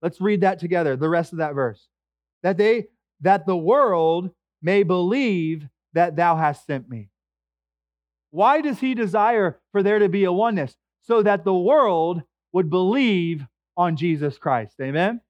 Let's 0.00 0.20
read 0.20 0.42
that 0.42 0.58
together, 0.58 0.96
the 0.96 1.08
rest 1.08 1.32
of 1.32 1.38
that 1.38 1.54
verse. 1.54 1.88
That 2.42 2.56
they 2.56 2.88
that 3.20 3.46
the 3.46 3.56
world 3.56 4.30
may 4.60 4.82
believe 4.82 5.68
that 5.92 6.16
thou 6.16 6.36
hast 6.36 6.66
sent 6.66 6.88
me. 6.88 7.08
Why 8.30 8.60
does 8.60 8.80
he 8.80 8.94
desire 8.94 9.60
for 9.70 9.82
there 9.82 10.00
to 10.00 10.08
be 10.08 10.24
a 10.24 10.32
oneness? 10.32 10.74
So 11.02 11.22
that 11.22 11.44
the 11.44 11.54
world 11.54 12.22
would 12.52 12.70
believe 12.70 13.46
on 13.76 13.96
Jesus 13.96 14.38
Christ. 14.38 14.74
Amen. 14.80 15.20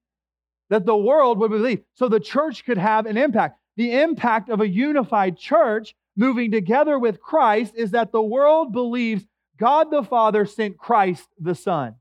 That 0.72 0.86
the 0.86 0.96
world 0.96 1.38
would 1.38 1.50
believe. 1.50 1.82
So 1.92 2.08
the 2.08 2.18
church 2.18 2.64
could 2.64 2.78
have 2.78 3.04
an 3.04 3.18
impact. 3.18 3.58
The 3.76 4.00
impact 4.00 4.48
of 4.48 4.62
a 4.62 4.66
unified 4.66 5.36
church 5.36 5.94
moving 6.16 6.50
together 6.50 6.98
with 6.98 7.20
Christ 7.20 7.74
is 7.76 7.90
that 7.90 8.10
the 8.10 8.22
world 8.22 8.72
believes 8.72 9.26
God 9.58 9.90
the 9.90 10.02
Father 10.02 10.46
sent 10.46 10.78
Christ 10.78 11.28
the 11.38 11.54
Son, 11.54 11.96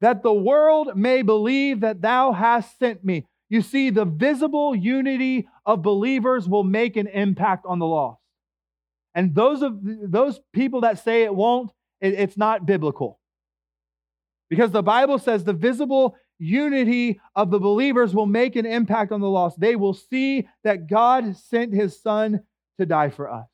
that 0.00 0.22
the 0.22 0.32
world 0.32 0.96
may 0.96 1.22
believe 1.22 1.80
that 1.80 2.00
thou 2.00 2.30
hast 2.30 2.78
sent 2.78 3.04
me. 3.04 3.26
You 3.48 3.60
see, 3.60 3.90
the 3.90 4.04
visible 4.04 4.76
unity 4.76 5.48
of 5.66 5.82
believers 5.82 6.48
will 6.48 6.62
make 6.62 6.96
an 6.96 7.08
impact 7.08 7.66
on 7.66 7.80
the 7.80 7.86
lost. 7.86 8.20
And 9.16 9.34
those 9.34 9.62
of 9.62 9.80
those 9.82 10.40
people 10.52 10.82
that 10.82 11.00
say 11.00 11.24
it 11.24 11.34
won't, 11.34 11.72
it, 12.00 12.14
it's 12.14 12.36
not 12.36 12.66
biblical. 12.66 13.18
Because 14.48 14.70
the 14.70 14.82
Bible 14.82 15.18
says 15.18 15.42
the 15.42 15.52
visible 15.52 16.14
unity 16.42 17.20
of 17.36 17.50
the 17.50 17.60
believers 17.60 18.14
will 18.14 18.26
make 18.26 18.56
an 18.56 18.66
impact 18.66 19.12
on 19.12 19.20
the 19.20 19.28
lost. 19.28 19.60
They 19.60 19.76
will 19.76 19.94
see 19.94 20.48
that 20.64 20.88
God 20.88 21.36
sent 21.36 21.72
his 21.72 22.00
son 22.00 22.42
to 22.78 22.86
die 22.86 23.10
for 23.10 23.30
us. 23.30 23.46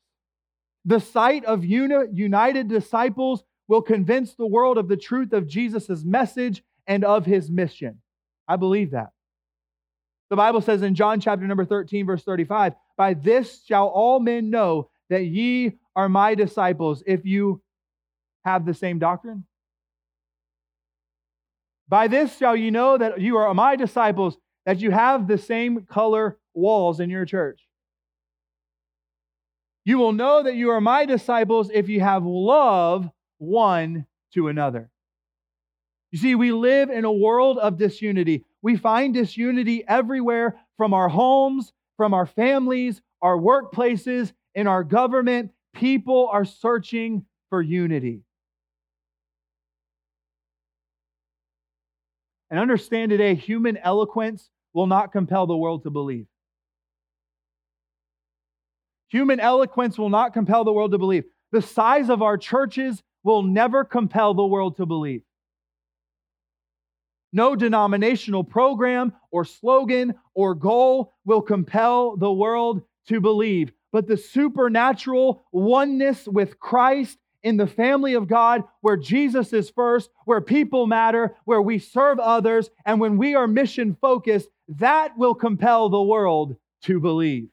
The 0.85 0.99
sight 0.99 1.45
of 1.45 1.63
uni- 1.63 2.09
united 2.11 2.67
disciples 2.67 3.43
will 3.67 3.81
convince 3.81 4.33
the 4.33 4.47
world 4.47 4.77
of 4.77 4.87
the 4.87 4.97
truth 4.97 5.33
of 5.33 5.47
Jesus' 5.47 6.03
message 6.03 6.63
and 6.87 7.03
of 7.03 7.25
his 7.25 7.51
mission. 7.51 8.01
I 8.47 8.55
believe 8.55 8.91
that. 8.91 9.11
The 10.29 10.35
Bible 10.35 10.61
says 10.61 10.81
in 10.81 10.95
John 10.95 11.19
chapter 11.19 11.45
number 11.45 11.65
13, 11.65 12.05
verse 12.05 12.23
35, 12.23 12.73
By 12.97 13.13
this 13.13 13.63
shall 13.65 13.87
all 13.87 14.19
men 14.19 14.49
know 14.49 14.89
that 15.09 15.25
ye 15.25 15.73
are 15.95 16.09
my 16.09 16.35
disciples 16.35 17.03
if 17.05 17.25
you 17.25 17.61
have 18.45 18.65
the 18.65 18.73
same 18.73 18.99
doctrine. 18.99 19.43
By 21.89 22.07
this 22.07 22.37
shall 22.37 22.55
you 22.55 22.69
know 22.69 22.97
that 22.97 23.19
you 23.19 23.37
are 23.37 23.53
my 23.53 23.75
disciples, 23.75 24.37
that 24.65 24.79
you 24.79 24.91
have 24.91 25.27
the 25.27 25.39
same 25.39 25.85
color 25.85 26.37
walls 26.53 26.99
in 26.99 27.09
your 27.09 27.25
church. 27.25 27.67
You 29.85 29.97
will 29.97 30.13
know 30.13 30.43
that 30.43 30.55
you 30.55 30.69
are 30.69 30.81
my 30.81 31.05
disciples 31.05 31.71
if 31.73 31.89
you 31.89 31.99
have 32.01 32.23
love 32.23 33.09
one 33.39 34.05
to 34.35 34.47
another. 34.47 34.91
You 36.11 36.19
see, 36.19 36.35
we 36.35 36.51
live 36.51 36.91
in 36.91 37.05
a 37.05 37.11
world 37.11 37.57
of 37.57 37.77
disunity. 37.77 38.45
We 38.61 38.77
find 38.77 39.13
disunity 39.13 39.83
everywhere 39.87 40.59
from 40.77 40.93
our 40.93 41.09
homes, 41.09 41.73
from 41.97 42.13
our 42.13 42.27
families, 42.27 43.01
our 43.21 43.37
workplaces, 43.37 44.31
in 44.53 44.67
our 44.67 44.83
government. 44.83 45.51
People 45.73 46.29
are 46.31 46.45
searching 46.45 47.25
for 47.49 47.61
unity. 47.61 48.21
And 52.49 52.59
understand 52.59 53.11
today, 53.11 53.35
human 53.35 53.77
eloquence 53.77 54.49
will 54.73 54.87
not 54.87 55.11
compel 55.11 55.47
the 55.47 55.57
world 55.57 55.83
to 55.83 55.89
believe. 55.89 56.27
Human 59.09 59.39
eloquence 59.39 59.97
will 59.97 60.09
not 60.09 60.33
compel 60.33 60.63
the 60.63 60.73
world 60.73 60.91
to 60.91 60.97
believe. 60.97 61.25
The 61.51 61.61
size 61.61 62.09
of 62.09 62.21
our 62.21 62.37
churches 62.37 63.01
will 63.23 63.43
never 63.43 63.83
compel 63.83 64.33
the 64.33 64.45
world 64.45 64.77
to 64.77 64.85
believe. 64.85 65.23
No 67.31 67.55
denominational 67.55 68.43
program 68.43 69.13
or 69.31 69.45
slogan 69.45 70.15
or 70.33 70.55
goal 70.55 71.13
will 71.25 71.41
compel 71.41 72.17
the 72.17 72.31
world 72.31 72.81
to 73.07 73.21
believe. 73.21 73.71
But 73.91 74.07
the 74.07 74.17
supernatural 74.17 75.43
oneness 75.51 76.27
with 76.27 76.59
Christ 76.59 77.17
in 77.43 77.57
the 77.57 77.67
family 77.67 78.13
of 78.13 78.27
God, 78.27 78.63
where 78.81 78.97
Jesus 78.97 79.53
is 79.53 79.69
first, 79.69 80.09
where 80.25 80.41
people 80.41 80.87
matter, 80.87 81.35
where 81.45 81.61
we 81.61 81.79
serve 81.79 82.19
others, 82.19 82.69
and 82.85 82.99
when 82.99 83.17
we 83.17 83.35
are 83.35 83.47
mission 83.47 83.97
focused, 83.99 84.49
that 84.67 85.17
will 85.17 85.35
compel 85.35 85.89
the 85.89 86.01
world 86.01 86.55
to 86.83 86.99
believe. 86.99 87.49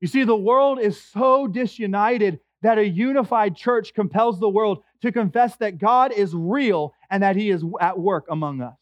You 0.00 0.08
see, 0.08 0.24
the 0.24 0.36
world 0.36 0.80
is 0.80 1.00
so 1.00 1.46
disunited 1.46 2.40
that 2.62 2.78
a 2.78 2.86
unified 2.86 3.56
church 3.56 3.94
compels 3.94 4.40
the 4.40 4.48
world 4.48 4.82
to 5.02 5.12
confess 5.12 5.56
that 5.56 5.78
God 5.78 6.12
is 6.12 6.34
real 6.34 6.94
and 7.10 7.22
that 7.22 7.36
He 7.36 7.50
is 7.50 7.64
at 7.80 7.98
work 7.98 8.26
among 8.30 8.62
us. 8.62 8.79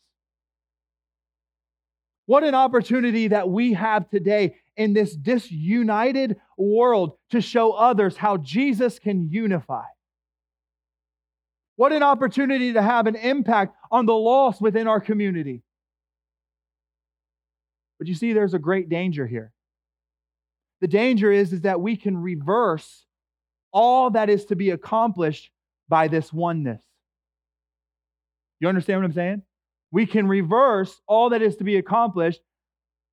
What 2.29 2.45
an 2.45 2.55
opportunity 2.55 3.29
that 3.29 3.49
we 3.49 3.73
have 3.73 4.11
today 4.11 4.57
in 4.77 4.93
this 4.93 5.17
disunited 5.17 6.37
world 6.59 7.17
to 7.31 7.41
show 7.41 7.73
others 7.73 8.19
how 8.19 8.37
Jesus 8.37 8.99
can 8.99 9.31
unify. 9.31 9.85
What 11.77 11.91
an 11.91 12.03
opportunity 12.03 12.75
to 12.75 12.83
have 12.83 13.07
an 13.07 13.17
impact 13.17 13.75
on 13.91 14.05
the 14.05 14.12
lost 14.12 14.61
within 14.61 14.87
our 14.87 15.01
community. 15.01 15.62
But 17.99 18.09
you 18.09 18.14
see, 18.14 18.35
there's 18.35 18.53
a 18.53 18.59
great 18.59 18.91
danger 18.91 19.27
here. 19.27 19.55
The 20.83 20.88
danger 20.88 21.33
is, 21.33 21.55
is 21.55 21.62
that 21.62 21.81
we 21.81 21.97
can 21.97 22.14
reverse 22.14 23.07
all 23.73 24.11
that 24.11 24.29
is 24.29 24.45
to 24.45 24.55
be 24.55 24.69
accomplished 24.69 25.51
by 25.88 26.09
this 26.09 26.31
oneness. 26.31 26.83
You 28.61 28.69
understand 28.69 29.01
what 29.01 29.07
I'm 29.07 29.12
saying? 29.14 29.43
We 29.90 30.07
can 30.07 30.27
reverse 30.27 31.01
all 31.07 31.31
that 31.31 31.42
is 31.42 31.57
to 31.57 31.64
be 31.64 31.77
accomplished 31.77 32.40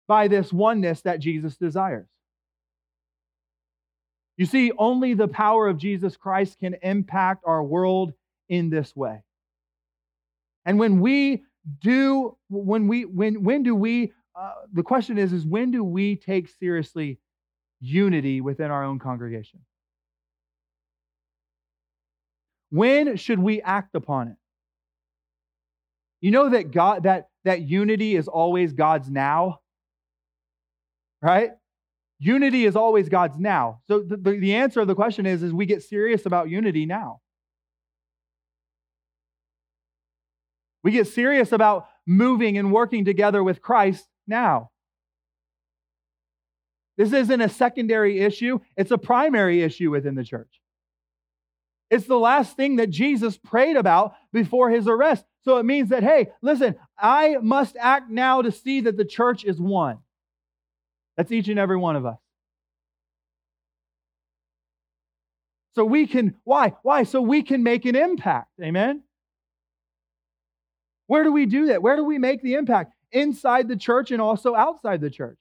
by 0.07 0.27
this 0.27 0.51
oneness 0.51 1.01
that 1.01 1.19
Jesus 1.19 1.57
desires. 1.57 2.07
You 4.37 4.45
see, 4.45 4.71
only 4.77 5.13
the 5.13 5.27
power 5.27 5.67
of 5.67 5.77
Jesus 5.77 6.17
Christ 6.17 6.59
can 6.59 6.75
impact 6.83 7.43
our 7.45 7.63
world 7.63 8.13
in 8.49 8.69
this 8.69 8.95
way. 8.95 9.23
And 10.65 10.77
when 10.77 10.99
we 10.99 11.43
do, 11.79 12.37
when 12.49 12.87
we, 12.87 13.05
when, 13.05 13.43
when 13.43 13.63
do 13.63 13.73
we, 13.73 14.11
uh, 14.37 14.51
the 14.73 14.83
question 14.83 15.17
is, 15.17 15.31
is 15.31 15.45
when 15.45 15.71
do 15.71 15.83
we 15.83 16.17
take 16.17 16.49
seriously 16.49 17.19
unity 17.79 18.41
within 18.41 18.71
our 18.71 18.83
own 18.83 18.99
congregation? 18.99 19.61
When 22.71 23.15
should 23.15 23.39
we 23.39 23.61
act 23.61 23.95
upon 23.95 24.29
it? 24.29 24.35
You 26.21 26.31
know 26.31 26.49
that 26.49 26.71
God 26.71 27.03
that 27.03 27.29
that 27.43 27.61
unity 27.61 28.15
is 28.15 28.27
always 28.27 28.73
God's 28.73 29.09
now? 29.09 29.59
Right? 31.21 31.51
Unity 32.19 32.65
is 32.65 32.75
always 32.75 33.09
God's 33.09 33.37
now. 33.37 33.81
So 33.87 33.99
the, 33.99 34.17
the, 34.17 34.31
the 34.37 34.55
answer 34.55 34.79
of 34.79 34.87
the 34.87 34.95
question 34.95 35.25
is, 35.25 35.43
is 35.43 35.53
we 35.53 35.65
get 35.65 35.83
serious 35.83 36.25
about 36.25 36.49
unity 36.49 36.85
now. 36.85 37.19
We 40.83 40.91
get 40.91 41.07
serious 41.07 41.51
about 41.51 41.87
moving 42.05 42.57
and 42.57 42.71
working 42.71 43.05
together 43.05 43.43
with 43.43 43.61
Christ 43.61 44.07
now. 44.27 44.69
This 46.97 47.11
isn't 47.11 47.41
a 47.41 47.49
secondary 47.49 48.19
issue, 48.21 48.59
it's 48.77 48.91
a 48.91 48.97
primary 48.97 49.61
issue 49.61 49.91
within 49.91 50.15
the 50.15 50.23
church. 50.23 50.61
It's 51.89 52.07
the 52.07 52.17
last 52.17 52.55
thing 52.55 52.77
that 52.77 52.89
Jesus 52.89 53.37
prayed 53.37 53.75
about 53.75 54.15
before 54.33 54.69
his 54.69 54.87
arrest. 54.87 55.23
So 55.43 55.57
it 55.57 55.63
means 55.63 55.89
that, 55.89 56.03
hey, 56.03 56.31
listen, 56.41 56.75
I 56.97 57.37
must 57.41 57.75
act 57.79 58.09
now 58.09 58.41
to 58.41 58.51
see 58.51 58.81
that 58.81 58.97
the 58.97 59.05
church 59.05 59.45
is 59.45 59.59
one. 59.59 59.99
That's 61.15 61.31
each 61.31 61.47
and 61.47 61.59
every 61.59 61.77
one 61.77 61.95
of 61.95 62.05
us. 62.05 62.17
So 65.75 65.85
we 65.85 66.07
can, 66.07 66.35
why? 66.43 66.73
Why? 66.83 67.03
So 67.03 67.21
we 67.21 67.43
can 67.43 67.61
make 67.61 67.85
an 67.85 67.95
impact. 67.95 68.49
Amen? 68.61 69.03
Where 71.07 71.23
do 71.23 71.31
we 71.31 71.45
do 71.45 71.67
that? 71.67 71.81
Where 71.81 71.95
do 71.95 72.03
we 72.03 72.17
make 72.17 72.41
the 72.41 72.55
impact? 72.55 72.93
Inside 73.11 73.67
the 73.67 73.75
church 73.75 74.09
and 74.11 74.21
also 74.21 74.55
outside 74.55 75.01
the 75.01 75.09
church. 75.09 75.37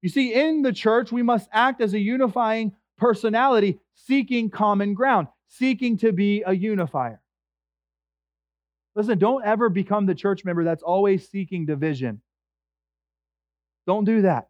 You 0.00 0.08
see, 0.08 0.32
in 0.32 0.62
the 0.62 0.72
church, 0.72 1.12
we 1.12 1.22
must 1.22 1.48
act 1.52 1.80
as 1.80 1.94
a 1.94 1.98
unifying 1.98 2.72
personality, 2.96 3.80
seeking 3.94 4.50
common 4.50 4.94
ground, 4.94 5.28
seeking 5.48 5.98
to 5.98 6.12
be 6.12 6.42
a 6.46 6.52
unifier. 6.52 7.20
Listen, 8.94 9.18
don't 9.18 9.44
ever 9.44 9.68
become 9.68 10.06
the 10.06 10.14
church 10.14 10.44
member 10.44 10.64
that's 10.64 10.82
always 10.82 11.28
seeking 11.28 11.66
division. 11.66 12.20
Don't 13.86 14.04
do 14.04 14.22
that. 14.22 14.48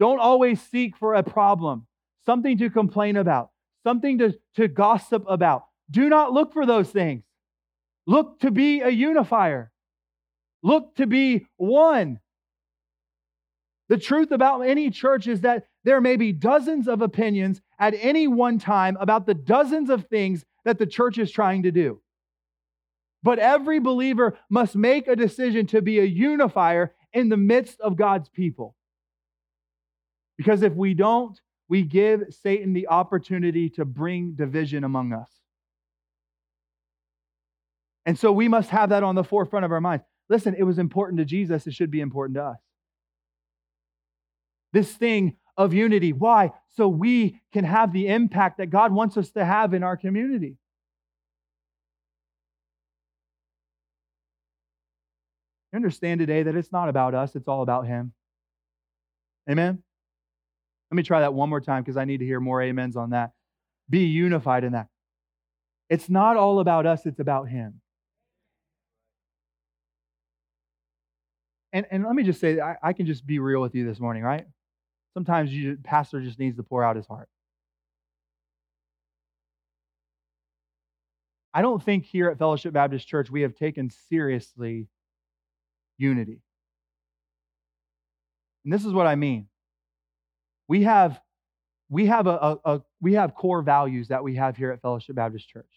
Don't 0.00 0.18
always 0.18 0.60
seek 0.60 0.96
for 0.96 1.14
a 1.14 1.22
problem, 1.22 1.86
something 2.26 2.58
to 2.58 2.70
complain 2.70 3.16
about, 3.16 3.50
something 3.84 4.18
to, 4.18 4.34
to 4.56 4.66
gossip 4.66 5.24
about. 5.28 5.66
Do 5.90 6.08
not 6.08 6.32
look 6.32 6.52
for 6.52 6.66
those 6.66 6.90
things. 6.90 7.22
Look 8.06 8.40
to 8.40 8.50
be 8.50 8.80
a 8.80 8.88
unifier. 8.88 9.70
Look 10.62 10.96
to 10.96 11.06
be 11.06 11.46
one. 11.56 12.20
The 13.88 13.98
truth 13.98 14.30
about 14.30 14.60
any 14.62 14.90
church 14.90 15.26
is 15.26 15.42
that 15.42 15.66
there 15.84 16.00
may 16.00 16.16
be 16.16 16.32
dozens 16.32 16.88
of 16.88 17.02
opinions 17.02 17.60
at 17.78 17.94
any 17.98 18.26
one 18.26 18.58
time 18.58 18.96
about 18.98 19.26
the 19.26 19.34
dozens 19.34 19.90
of 19.90 20.06
things 20.06 20.44
that 20.64 20.78
the 20.78 20.86
church 20.86 21.18
is 21.18 21.30
trying 21.30 21.64
to 21.64 21.70
do. 21.70 22.00
But 23.22 23.38
every 23.38 23.80
believer 23.80 24.38
must 24.48 24.74
make 24.74 25.06
a 25.06 25.16
decision 25.16 25.66
to 25.68 25.82
be 25.82 25.98
a 25.98 26.04
unifier 26.04 26.94
in 27.12 27.28
the 27.28 27.36
midst 27.36 27.80
of 27.80 27.96
God's 27.96 28.28
people. 28.28 28.74
Because 30.36 30.62
if 30.62 30.74
we 30.74 30.94
don't, 30.94 31.38
we 31.68 31.82
give 31.82 32.22
Satan 32.42 32.72
the 32.72 32.88
opportunity 32.88 33.70
to 33.70 33.84
bring 33.84 34.32
division 34.32 34.84
among 34.84 35.12
us. 35.12 35.30
And 38.06 38.18
so 38.18 38.32
we 38.32 38.48
must 38.48 38.70
have 38.70 38.90
that 38.90 39.02
on 39.02 39.14
the 39.14 39.24
forefront 39.24 39.64
of 39.64 39.72
our 39.72 39.80
minds. 39.80 40.04
Listen, 40.28 40.54
it 40.58 40.64
was 40.64 40.78
important 40.78 41.18
to 41.18 41.24
Jesus, 41.24 41.66
it 41.66 41.74
should 41.74 41.90
be 41.90 42.00
important 42.00 42.36
to 42.36 42.44
us. 42.44 42.58
This 44.74 44.92
thing 44.92 45.36
of 45.56 45.72
unity. 45.72 46.12
Why? 46.12 46.50
So 46.70 46.88
we 46.88 47.40
can 47.52 47.64
have 47.64 47.92
the 47.92 48.08
impact 48.08 48.58
that 48.58 48.70
God 48.70 48.92
wants 48.92 49.16
us 49.16 49.30
to 49.30 49.44
have 49.44 49.72
in 49.72 49.84
our 49.84 49.96
community. 49.96 50.56
You 55.72 55.76
understand 55.76 56.18
today 56.18 56.42
that 56.42 56.56
it's 56.56 56.72
not 56.72 56.88
about 56.88 57.14
us, 57.14 57.36
it's 57.36 57.46
all 57.46 57.62
about 57.62 57.86
Him. 57.86 58.12
Amen? 59.48 59.80
Let 60.90 60.96
me 60.96 61.04
try 61.04 61.20
that 61.20 61.34
one 61.34 61.48
more 61.48 61.60
time 61.60 61.84
because 61.84 61.96
I 61.96 62.04
need 62.04 62.18
to 62.18 62.26
hear 62.26 62.40
more 62.40 62.60
amens 62.60 62.96
on 62.96 63.10
that. 63.10 63.30
Be 63.88 64.06
unified 64.06 64.64
in 64.64 64.72
that. 64.72 64.88
It's 65.88 66.10
not 66.10 66.36
all 66.36 66.58
about 66.58 66.84
us, 66.84 67.06
it's 67.06 67.20
about 67.20 67.48
Him. 67.48 67.80
And, 71.72 71.86
and 71.92 72.04
let 72.04 72.14
me 72.14 72.24
just 72.24 72.40
say, 72.40 72.58
I, 72.60 72.74
I 72.82 72.92
can 72.92 73.06
just 73.06 73.24
be 73.24 73.38
real 73.38 73.60
with 73.60 73.76
you 73.76 73.86
this 73.86 74.00
morning, 74.00 74.24
right? 74.24 74.46
Sometimes 75.14 75.52
you 75.52 75.78
pastor 75.82 76.20
just 76.20 76.38
needs 76.38 76.56
to 76.56 76.62
pour 76.62 76.82
out 76.82 76.96
his 76.96 77.06
heart. 77.06 77.28
I 81.52 81.62
don't 81.62 81.82
think 81.82 82.04
here 82.04 82.28
at 82.28 82.38
Fellowship 82.38 82.72
Baptist 82.72 83.06
Church 83.06 83.30
we 83.30 83.42
have 83.42 83.54
taken 83.54 83.90
seriously 84.08 84.88
unity. 85.98 86.40
And 88.64 88.72
this 88.72 88.84
is 88.84 88.92
what 88.92 89.06
I 89.06 89.14
mean. 89.14 89.46
We 90.66 90.82
have 90.82 91.20
we 91.88 92.06
have 92.06 92.26
a, 92.26 92.30
a, 92.30 92.58
a, 92.64 92.82
we 93.00 93.14
have 93.14 93.34
core 93.34 93.62
values 93.62 94.08
that 94.08 94.24
we 94.24 94.34
have 94.34 94.56
here 94.56 94.72
at 94.72 94.82
Fellowship 94.82 95.14
Baptist 95.14 95.48
Church 95.48 95.70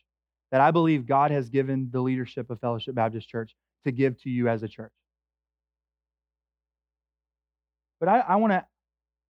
that 0.52 0.62
I 0.62 0.72
believe 0.72 1.06
God 1.06 1.30
has 1.32 1.50
given 1.50 1.90
the 1.92 2.02
leadership 2.02 2.50
of 2.50 2.60
Fellowship 2.60 2.96
Baptist 2.96 3.30
Church 3.30 3.56
to 3.84 3.92
give 3.92 4.20
to 4.24 4.30
you 4.30 4.48
as 4.48 4.64
a 4.64 4.68
church. 4.68 4.92
But 8.00 8.10
I, 8.10 8.20
I 8.20 8.36
want 8.38 8.54
to 8.54 8.66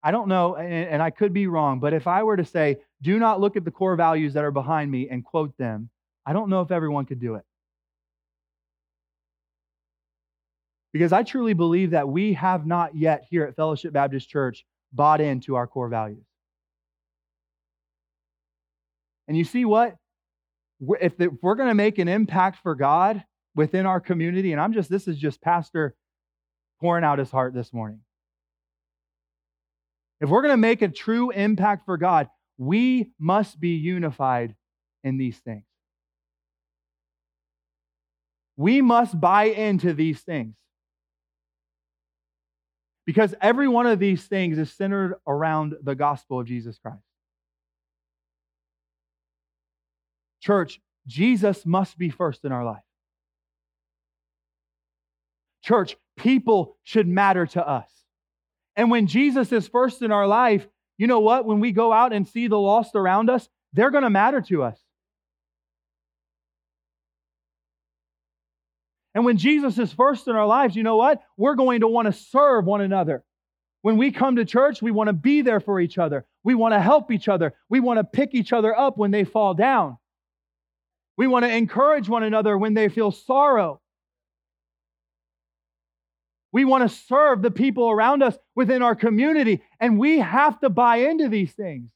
I 0.05 0.11
don't 0.11 0.27
know, 0.27 0.53
and, 0.55 0.71
and 0.71 1.01
I 1.01 1.09
could 1.09 1.33
be 1.33 1.47
wrong, 1.47 1.79
but 1.79 1.91
if 1.91 2.05
I 2.05 2.21
were 2.21 2.37
to 2.37 2.45
say, 2.45 2.77
do 3.01 3.17
not 3.17 3.41
look 3.41 3.57
at 3.57 3.65
the 3.65 3.71
core 3.71 3.95
values 3.95 4.35
that 4.35 4.43
are 4.43 4.51
behind 4.51 4.91
me 4.91 5.09
and 5.09 5.25
quote 5.25 5.57
them, 5.57 5.89
I 6.27 6.31
don't 6.31 6.49
know 6.49 6.61
if 6.61 6.69
everyone 6.69 7.05
could 7.05 7.19
do 7.19 7.33
it. 7.33 7.43
Because 10.93 11.11
I 11.11 11.23
truly 11.23 11.53
believe 11.53 11.89
that 11.91 12.07
we 12.07 12.33
have 12.33 12.67
not 12.67 12.95
yet 12.95 13.25
here 13.31 13.45
at 13.45 13.55
Fellowship 13.55 13.93
Baptist 13.93 14.29
Church 14.29 14.63
bought 14.93 15.21
into 15.21 15.55
our 15.55 15.65
core 15.65 15.89
values. 15.89 16.23
And 19.27 19.35
you 19.35 19.43
see 19.43 19.65
what? 19.65 19.95
If, 21.01 21.13
we're 21.41 21.55
going 21.55 21.69
to 21.69 21.73
make 21.73 21.97
an 21.97 22.07
impact 22.07 22.59
for 22.61 22.75
God 22.75 23.23
within 23.55 23.87
our 23.87 23.99
community, 23.99 24.51
and 24.51 24.61
I'm 24.61 24.73
just, 24.73 24.87
this 24.87 25.07
is 25.07 25.17
just 25.17 25.41
Pastor 25.41 25.95
pouring 26.79 27.03
out 27.03 27.17
his 27.17 27.31
heart 27.31 27.55
this 27.55 27.73
morning. 27.73 28.01
If 30.21 30.29
we're 30.29 30.41
going 30.41 30.53
to 30.53 30.57
make 30.57 30.81
a 30.81 30.87
true 30.87 31.31
impact 31.31 31.85
for 31.85 31.97
God, 31.97 32.29
we 32.57 33.11
must 33.19 33.59
be 33.59 33.75
unified 33.75 34.55
in 35.03 35.17
these 35.17 35.37
things. 35.37 35.65
We 38.57 38.81
must 38.81 39.19
buy 39.19 39.45
into 39.45 39.93
these 39.93 40.21
things. 40.21 40.55
Because 43.05 43.35
every 43.41 43.67
one 43.67 43.85
of 43.85 43.99
these 43.99 44.23
things 44.25 44.57
is 44.57 44.71
centered 44.71 45.15
around 45.27 45.75
the 45.83 45.95
gospel 45.95 46.39
of 46.39 46.47
Jesus 46.47 46.79
Christ. 46.79 47.03
Church, 50.41 50.79
Jesus 51.05 51.65
must 51.65 51.97
be 51.97 52.09
first 52.09 52.45
in 52.45 52.51
our 52.51 52.63
life. 52.63 52.81
Church, 55.63 55.97
people 56.17 56.77
should 56.83 57.07
matter 57.07 57.45
to 57.47 57.67
us. 57.67 57.89
And 58.75 58.91
when 58.91 59.07
Jesus 59.07 59.51
is 59.51 59.67
first 59.67 60.01
in 60.01 60.11
our 60.11 60.27
life, 60.27 60.67
you 60.97 61.07
know 61.07 61.19
what? 61.19 61.45
When 61.45 61.59
we 61.59 61.71
go 61.71 61.91
out 61.91 62.13
and 62.13 62.27
see 62.27 62.47
the 62.47 62.59
lost 62.59 62.95
around 62.95 63.29
us, 63.29 63.47
they're 63.73 63.91
going 63.91 64.03
to 64.03 64.09
matter 64.09 64.41
to 64.41 64.63
us. 64.63 64.79
And 69.13 69.23
when 69.23 69.37
Jesus 69.37 69.79
is 69.79 69.93
first 69.93 70.27
in 70.27 70.35
our 70.35 70.45
lives, 70.45 70.75
you 70.75 70.83
know 70.83 70.97
what? 70.97 71.21
We're 71.37 71.55
going 71.55 71.81
to 71.81 71.87
want 71.87 72.07
to 72.07 72.13
serve 72.13 72.65
one 72.65 72.81
another. 72.81 73.23
When 73.81 73.97
we 73.97 74.11
come 74.11 74.35
to 74.37 74.45
church, 74.45 74.81
we 74.81 74.91
want 74.91 75.07
to 75.07 75.13
be 75.13 75.41
there 75.41 75.61
for 75.61 75.79
each 75.79 75.97
other. 75.97 76.25
We 76.43 76.53
want 76.55 76.73
to 76.73 76.81
help 76.81 77.11
each 77.11 77.29
other. 77.29 77.53
We 77.69 77.79
want 77.79 77.97
to 77.99 78.03
pick 78.03 78.33
each 78.33 78.51
other 78.51 78.77
up 78.77 78.97
when 78.97 79.11
they 79.11 79.23
fall 79.23 79.53
down. 79.53 79.97
We 81.17 81.27
want 81.27 81.45
to 81.45 81.55
encourage 81.55 82.09
one 82.09 82.23
another 82.23 82.57
when 82.57 82.73
they 82.73 82.89
feel 82.89 83.11
sorrow. 83.11 83.79
We 86.55 86.63
want 86.63 86.89
to 86.89 86.97
serve 86.97 87.41
the 87.41 87.51
people 87.51 87.89
around 87.89 88.23
us 88.23 88.37
within 88.55 88.81
our 88.81 88.95
community, 88.95 89.61
and 89.81 89.99
we 89.99 90.19
have 90.19 90.57
to 90.61 90.69
buy 90.69 90.99
into 90.99 91.27
these 91.27 91.51
things. 91.51 91.89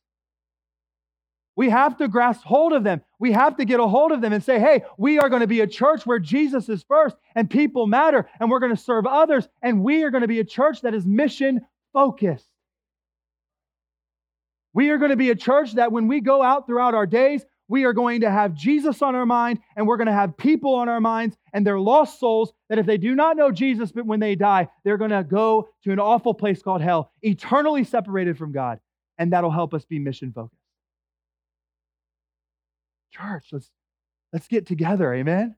We 1.55 1.69
have 1.69 1.95
to 1.99 2.09
grasp 2.09 2.43
hold 2.43 2.73
of 2.73 2.83
them. 2.83 2.99
We 3.19 3.31
have 3.31 3.55
to 3.55 3.63
get 3.63 3.79
a 3.79 3.87
hold 3.87 4.11
of 4.11 4.19
them 4.19 4.33
and 4.33 4.43
say, 4.43 4.59
hey, 4.59 4.83
we 4.97 5.17
are 5.17 5.29
going 5.29 5.39
to 5.39 5.47
be 5.47 5.61
a 5.61 5.65
church 5.67 6.05
where 6.05 6.19
Jesus 6.19 6.67
is 6.67 6.83
first 6.89 7.15
and 7.35 7.49
people 7.49 7.87
matter, 7.87 8.29
and 8.37 8.51
we're 8.51 8.59
going 8.59 8.75
to 8.75 8.81
serve 8.81 9.05
others, 9.05 9.47
and 9.61 9.81
we 9.81 10.03
are 10.03 10.11
going 10.11 10.23
to 10.23 10.27
be 10.27 10.41
a 10.41 10.43
church 10.43 10.81
that 10.81 10.93
is 10.93 11.05
mission 11.05 11.61
focused. 11.93 12.49
We 14.73 14.89
are 14.89 14.97
going 14.97 15.11
to 15.11 15.15
be 15.15 15.29
a 15.29 15.35
church 15.35 15.75
that 15.75 15.93
when 15.93 16.09
we 16.09 16.19
go 16.19 16.43
out 16.43 16.67
throughout 16.67 16.95
our 16.95 17.07
days, 17.07 17.45
we 17.69 17.85
are 17.85 17.93
going 17.93 18.21
to 18.21 18.31
have 18.31 18.55
Jesus 18.55 19.01
on 19.01 19.15
our 19.15 19.27
mind 19.27 19.59
and 19.77 19.87
we're 19.87 19.97
going 19.97 20.07
to 20.07 20.13
have 20.13 20.35
people 20.35 20.73
on 20.73 20.89
our 20.89 20.99
minds 20.99 21.37
and 21.53 21.65
they're 21.65 21.79
lost 21.79 22.19
souls 22.19 22.51
that 22.67 22.79
if 22.79 22.87
they 22.87 22.97
do 22.97 23.15
not 23.15 23.37
know 23.37 23.51
Jesus, 23.51 23.91
but 23.91 24.07
when 24.07 24.19
they 24.19 24.35
die, 24.35 24.67
they're 24.83 24.97
going 24.97 25.11
to 25.11 25.23
go 25.23 25.69
to 25.83 25.91
an 25.91 25.99
awful 25.99 26.33
place 26.33 26.63
called 26.63 26.81
hell, 26.81 27.11
eternally 27.21 27.83
separated 27.83 28.37
from 28.37 28.51
God. 28.51 28.79
And 29.19 29.33
that'll 29.33 29.51
help 29.51 29.73
us 29.73 29.85
be 29.85 29.99
mission 29.99 30.33
focused. 30.33 30.59
Church, 33.11 33.45
let's, 33.51 33.69
let's 34.33 34.47
get 34.47 34.65
together. 34.65 35.13
Amen. 35.13 35.55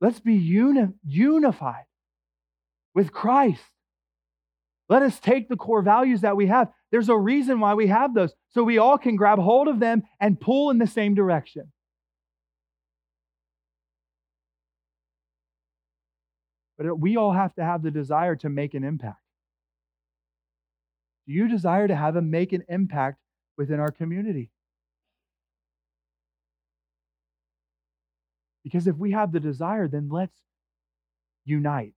Let's 0.00 0.18
be 0.20 0.34
uni- 0.34 0.92
unified 1.06 1.84
with 2.94 3.12
Christ. 3.12 3.62
Let 4.88 5.02
us 5.02 5.18
take 5.20 5.48
the 5.48 5.56
core 5.56 5.82
values 5.82 6.22
that 6.22 6.36
we 6.36 6.46
have. 6.48 6.68
There's 6.94 7.08
a 7.08 7.18
reason 7.18 7.58
why 7.58 7.74
we 7.74 7.88
have 7.88 8.14
those, 8.14 8.32
so 8.50 8.62
we 8.62 8.78
all 8.78 8.98
can 8.98 9.16
grab 9.16 9.40
hold 9.40 9.66
of 9.66 9.80
them 9.80 10.04
and 10.20 10.40
pull 10.40 10.70
in 10.70 10.78
the 10.78 10.86
same 10.86 11.16
direction. 11.16 11.72
But 16.78 16.96
we 16.96 17.16
all 17.16 17.32
have 17.32 17.52
to 17.56 17.64
have 17.64 17.82
the 17.82 17.90
desire 17.90 18.36
to 18.36 18.48
make 18.48 18.74
an 18.74 18.84
impact. 18.84 19.18
Do 21.26 21.32
you 21.32 21.48
desire 21.48 21.88
to 21.88 21.96
have 21.96 22.14
a 22.14 22.22
make 22.22 22.52
an 22.52 22.62
impact 22.68 23.18
within 23.58 23.80
our 23.80 23.90
community? 23.90 24.52
Because 28.62 28.86
if 28.86 28.94
we 28.94 29.10
have 29.10 29.32
the 29.32 29.40
desire, 29.40 29.88
then 29.88 30.10
let's 30.12 30.36
unite. 31.44 31.94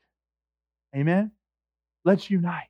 Amen? 0.95 1.33
Let's 2.03 2.31
unite. 2.31 2.69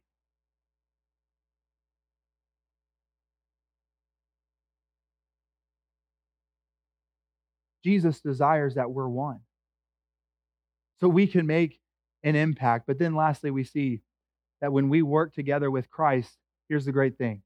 Jesus 7.87 8.19
desires 8.19 8.75
that 8.75 8.91
we're 8.91 9.07
one. 9.07 9.39
So 10.99 11.07
we 11.07 11.25
can 11.25 11.47
make 11.47 11.79
an 12.21 12.35
impact. 12.35 12.85
But 12.85 12.99
then 12.99 13.15
lastly, 13.15 13.49
we 13.49 13.63
see 13.63 14.01
that 14.59 14.73
when 14.73 14.89
we 14.89 15.01
work 15.01 15.33
together 15.33 15.71
with 15.71 15.89
Christ, 15.89 16.35
here's 16.67 16.83
the 16.83 16.91
great 16.91 17.17
thing 17.17 17.43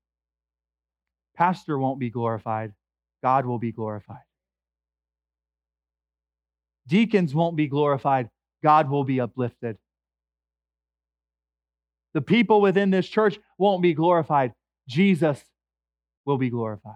Pastor 1.35 1.77
won't 1.77 1.99
be 1.99 2.09
glorified, 2.09 2.73
God 3.21 3.45
will 3.45 3.59
be 3.59 3.71
glorified. 3.71 4.25
Deacons 6.87 7.35
won't 7.35 7.55
be 7.55 7.67
glorified, 7.67 8.31
God 8.63 8.89
will 8.89 9.03
be 9.03 9.21
uplifted. 9.21 9.77
The 12.15 12.21
people 12.21 12.61
within 12.61 12.89
this 12.89 13.07
church 13.07 13.37
won't 13.59 13.83
be 13.83 13.93
glorified, 13.93 14.55
Jesus 14.87 15.39
will 16.25 16.39
be 16.39 16.49
glorified. 16.49 16.95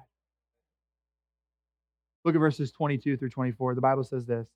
Look 2.25 2.33
at 2.33 2.39
verses 2.39 2.71
22 2.71 3.17
through 3.17 3.29
24. 3.29 3.75
The 3.75 3.81
Bible 3.81 4.03
says 4.03 4.25
this 4.25 4.47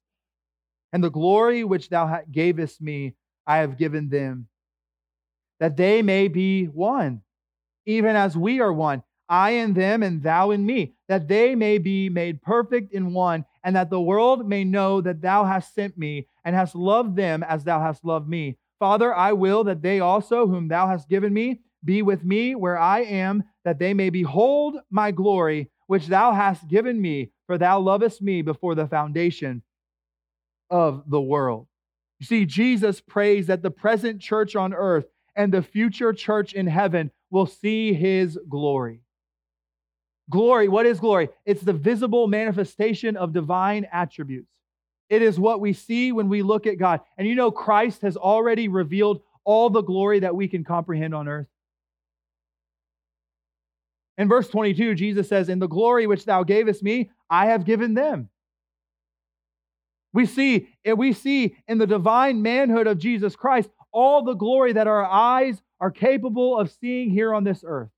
And 0.92 1.04
the 1.04 1.12
glory 1.12 1.64
which 1.64 1.90
thou 1.90 2.22
gavest 2.32 2.82
me, 2.82 3.14
I 3.46 3.58
have 3.58 3.78
given 3.78 4.10
them, 4.10 4.48
that 5.60 5.78
they 5.78 6.02
may 6.02 6.28
be 6.28 6.66
one, 6.66 7.22
even 7.86 8.16
as 8.16 8.36
we 8.36 8.60
are 8.60 8.74
one, 8.74 9.04
I 9.30 9.52
in 9.52 9.74
them 9.74 10.02
and 10.02 10.24
thou 10.24 10.50
in 10.50 10.66
me, 10.66 10.96
that 11.08 11.28
they 11.28 11.54
may 11.54 11.78
be 11.78 12.10
made 12.10 12.42
perfect 12.42 12.92
in 12.92 13.14
one, 13.14 13.46
and 13.64 13.76
that 13.76 13.92
the 13.92 14.02
world 14.02 14.48
may 14.48 14.64
know 14.64 15.02
that 15.02 15.22
thou 15.22 15.46
hast 15.46 15.76
sent 15.76 15.96
me 15.96 16.28
and 16.44 16.56
hast 16.56 16.74
loved 16.74 17.16
them 17.16 17.44
as 17.44 17.64
thou 17.64 17.80
hast 17.80 18.04
loved 18.04 18.28
me. 18.28 18.58
Father, 18.80 19.14
I 19.14 19.34
will 19.34 19.64
that 19.66 19.84
they 19.84 20.00
also, 20.00 20.48
whom 20.48 20.68
thou 20.68 20.88
hast 20.88 21.08
given 21.08 21.34
me, 21.34 21.62
be 21.86 22.02
with 22.02 22.24
me 22.24 22.56
where 22.56 22.80
I 22.80 23.02
am, 23.02 23.44
that 23.64 23.78
they 23.78 23.94
may 23.94 24.10
behold 24.10 24.78
my 24.90 25.12
glory, 25.12 25.70
which 25.86 26.08
thou 26.08 26.32
hast 26.32 26.68
given 26.68 27.00
me 27.00 27.32
for 27.50 27.58
thou 27.58 27.80
lovest 27.80 28.22
me 28.22 28.44
before 28.44 28.76
the 28.76 28.86
foundation 28.86 29.64
of 30.70 31.02
the 31.10 31.20
world. 31.20 31.66
You 32.20 32.28
see, 32.28 32.46
Jesus 32.46 33.02
prays 33.02 33.48
that 33.48 33.64
the 33.64 33.72
present 33.72 34.22
church 34.22 34.56
on 34.56 34.72
earth 34.72 35.08
and 35.36 35.52
the 35.52 35.64
future 35.64 36.14
church 36.14 36.54
in 36.54 36.68
heaven 36.68 37.10
will 37.32 37.48
see 37.48 37.92
his 37.92 38.38
glory. 38.48 39.02
Glory, 40.30 40.68
what 40.68 40.86
is 40.86 41.00
glory? 41.00 41.30
It's 41.44 41.64
the 41.64 41.74
visible 41.74 42.28
manifestation 42.28 43.18
of 43.18 43.34
divine 43.34 43.88
attributes. 43.92 44.52
It 45.10 45.24
is 45.24 45.40
what 45.40 45.60
we 45.60 45.74
see 45.74 46.12
when 46.12 46.30
we 46.30 46.44
look 46.44 46.68
at 46.68 46.78
God. 46.78 47.02
And 47.18 47.28
you 47.28 47.34
know, 47.34 47.50
Christ 47.50 48.04
has 48.04 48.16
already 48.16 48.68
revealed 48.68 49.24
all 49.44 49.72
the 49.72 49.82
glory 49.82 50.20
that 50.20 50.36
we 50.36 50.48
can 50.48 50.64
comprehend 50.64 51.16
on 51.16 51.28
earth. 51.28 51.48
In 54.20 54.28
verse 54.28 54.50
22, 54.50 54.94
Jesus 54.96 55.30
says, 55.30 55.50
In 55.50 55.58
the 55.60 55.68
glory 55.68 56.06
which 56.06 56.26
thou 56.26 56.44
gavest 56.44 56.84
me, 56.84 57.10
I 57.30 57.48
have 57.48 57.66
given 57.66 57.94
them. 57.94 58.30
We 60.14 60.26
see, 60.26 60.70
we 60.96 61.14
see 61.14 61.56
in 61.68 61.78
the 61.78 61.88
divine 61.88 62.42
manhood 62.42 62.88
of 62.88 62.98
Jesus 62.98 63.36
Christ 63.36 63.70
all 63.92 64.24
the 64.24 64.34
glory 64.34 64.74
that 64.74 64.88
our 64.88 65.06
eyes 65.06 65.62
are 65.80 65.92
capable 65.92 66.58
of 66.58 66.72
seeing 66.72 67.10
here 67.10 67.34
on 67.34 67.44
this 67.44 67.64
earth. 67.66 67.90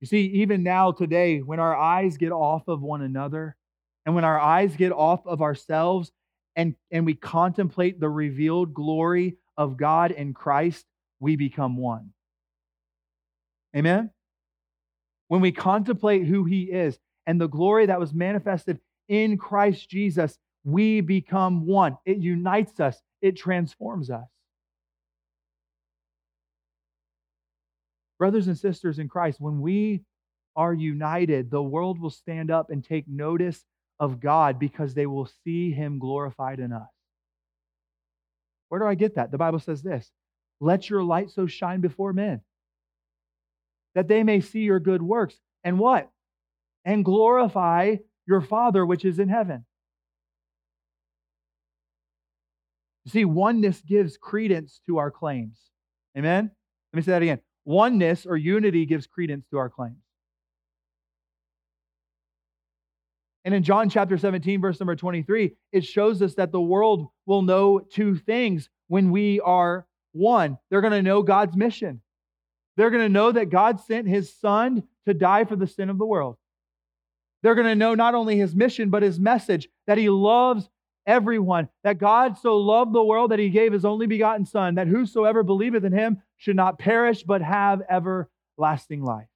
You 0.00 0.06
see, 0.06 0.26
even 0.42 0.62
now, 0.62 0.92
today, 0.92 1.40
when 1.40 1.58
our 1.58 1.74
eyes 1.74 2.18
get 2.18 2.30
off 2.30 2.68
of 2.68 2.82
one 2.82 3.00
another 3.00 3.56
and 4.04 4.14
when 4.14 4.24
our 4.24 4.38
eyes 4.38 4.76
get 4.76 4.92
off 4.92 5.26
of 5.26 5.40
ourselves 5.40 6.12
and, 6.54 6.76
and 6.90 7.06
we 7.06 7.14
contemplate 7.14 7.98
the 7.98 8.08
revealed 8.08 8.74
glory 8.74 9.36
of 9.56 9.76
God 9.78 10.10
in 10.10 10.34
Christ, 10.34 10.84
we 11.18 11.36
become 11.36 11.76
one. 11.76 12.10
Amen? 13.74 14.10
When 15.28 15.40
we 15.40 15.52
contemplate 15.52 16.26
who 16.26 16.44
he 16.44 16.64
is 16.64 16.98
and 17.26 17.40
the 17.40 17.48
glory 17.48 17.86
that 17.86 18.00
was 18.00 18.14
manifested 18.14 18.80
in 19.08 19.38
Christ 19.38 19.88
Jesus, 19.88 20.38
we 20.64 21.00
become 21.00 21.66
one. 21.66 21.96
It 22.04 22.18
unites 22.18 22.80
us, 22.80 23.00
it 23.20 23.36
transforms 23.36 24.10
us. 24.10 24.26
Brothers 28.18 28.48
and 28.48 28.56
sisters 28.56 28.98
in 28.98 29.08
Christ, 29.08 29.40
when 29.40 29.60
we 29.60 30.02
are 30.54 30.72
united, 30.72 31.50
the 31.50 31.62
world 31.62 32.00
will 32.00 32.10
stand 32.10 32.50
up 32.50 32.70
and 32.70 32.82
take 32.82 33.06
notice 33.06 33.62
of 34.00 34.20
God 34.20 34.58
because 34.58 34.94
they 34.94 35.06
will 35.06 35.28
see 35.44 35.70
him 35.70 35.98
glorified 35.98 36.60
in 36.60 36.72
us. 36.72 36.88
Where 38.68 38.80
do 38.80 38.86
I 38.86 38.94
get 38.94 39.16
that? 39.16 39.30
The 39.30 39.38
Bible 39.38 39.58
says 39.58 39.82
this 39.82 40.10
Let 40.60 40.88
your 40.88 41.02
light 41.02 41.30
so 41.30 41.46
shine 41.46 41.80
before 41.80 42.12
men 42.12 42.40
that 43.96 44.06
they 44.06 44.22
may 44.22 44.40
see 44.40 44.60
your 44.60 44.78
good 44.78 45.02
works. 45.02 45.34
And 45.64 45.80
what? 45.80 46.10
And 46.84 47.04
glorify 47.04 47.96
your 48.26 48.42
Father 48.42 48.86
which 48.86 49.04
is 49.04 49.18
in 49.18 49.28
heaven. 49.28 49.64
You 53.06 53.10
see, 53.10 53.24
oneness 53.24 53.80
gives 53.80 54.16
credence 54.16 54.80
to 54.86 54.98
our 54.98 55.10
claims. 55.10 55.58
Amen? 56.16 56.50
Let 56.92 56.96
me 56.96 57.02
say 57.02 57.12
that 57.12 57.22
again. 57.22 57.40
Oneness 57.64 58.26
or 58.26 58.36
unity 58.36 58.84
gives 58.84 59.06
credence 59.06 59.46
to 59.50 59.58
our 59.58 59.70
claims. 59.70 59.96
And 63.44 63.54
in 63.54 63.62
John 63.62 63.88
chapter 63.88 64.18
17, 64.18 64.60
verse 64.60 64.78
number 64.78 64.96
23, 64.96 65.54
it 65.72 65.84
shows 65.84 66.20
us 66.20 66.34
that 66.34 66.52
the 66.52 66.60
world 66.60 67.06
will 67.26 67.42
know 67.42 67.78
two 67.78 68.16
things 68.16 68.68
when 68.88 69.10
we 69.10 69.40
are 69.40 69.86
one. 70.12 70.58
They're 70.68 70.80
going 70.80 70.92
to 70.92 71.02
know 71.02 71.22
God's 71.22 71.56
mission. 71.56 72.02
They're 72.76 72.90
going 72.90 73.02
to 73.02 73.08
know 73.08 73.32
that 73.32 73.50
God 73.50 73.80
sent 73.80 74.06
his 74.06 74.34
son 74.34 74.82
to 75.06 75.14
die 75.14 75.44
for 75.44 75.56
the 75.56 75.66
sin 75.66 75.88
of 75.88 75.98
the 75.98 76.06
world. 76.06 76.36
They're 77.42 77.54
going 77.54 77.66
to 77.66 77.74
know 77.74 77.94
not 77.94 78.14
only 78.14 78.36
his 78.36 78.54
mission, 78.54 78.90
but 78.90 79.02
his 79.02 79.20
message 79.20 79.68
that 79.86 79.98
he 79.98 80.08
loves 80.08 80.68
everyone, 81.06 81.68
that 81.84 81.98
God 81.98 82.36
so 82.36 82.56
loved 82.56 82.92
the 82.92 83.04
world 83.04 83.30
that 83.30 83.38
he 83.38 83.48
gave 83.48 83.72
his 83.72 83.84
only 83.84 84.06
begotten 84.06 84.44
Son, 84.44 84.74
that 84.74 84.88
whosoever 84.88 85.42
believeth 85.42 85.84
in 85.84 85.92
him 85.92 86.20
should 86.36 86.56
not 86.56 86.78
perish, 86.78 87.22
but 87.22 87.40
have 87.42 87.82
everlasting 87.88 89.04
life. 89.04 89.28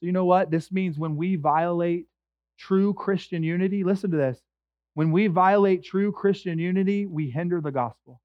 So, 0.00 0.06
you 0.06 0.12
know 0.12 0.24
what? 0.24 0.50
This 0.50 0.72
means 0.72 0.98
when 0.98 1.16
we 1.16 1.36
violate 1.36 2.06
true 2.58 2.92
Christian 2.92 3.42
unity, 3.42 3.84
listen 3.84 4.10
to 4.10 4.16
this. 4.16 4.38
When 4.94 5.12
we 5.12 5.28
violate 5.28 5.84
true 5.84 6.10
Christian 6.10 6.58
unity, 6.58 7.06
we 7.06 7.30
hinder 7.30 7.60
the 7.60 7.70
gospel. 7.70 8.20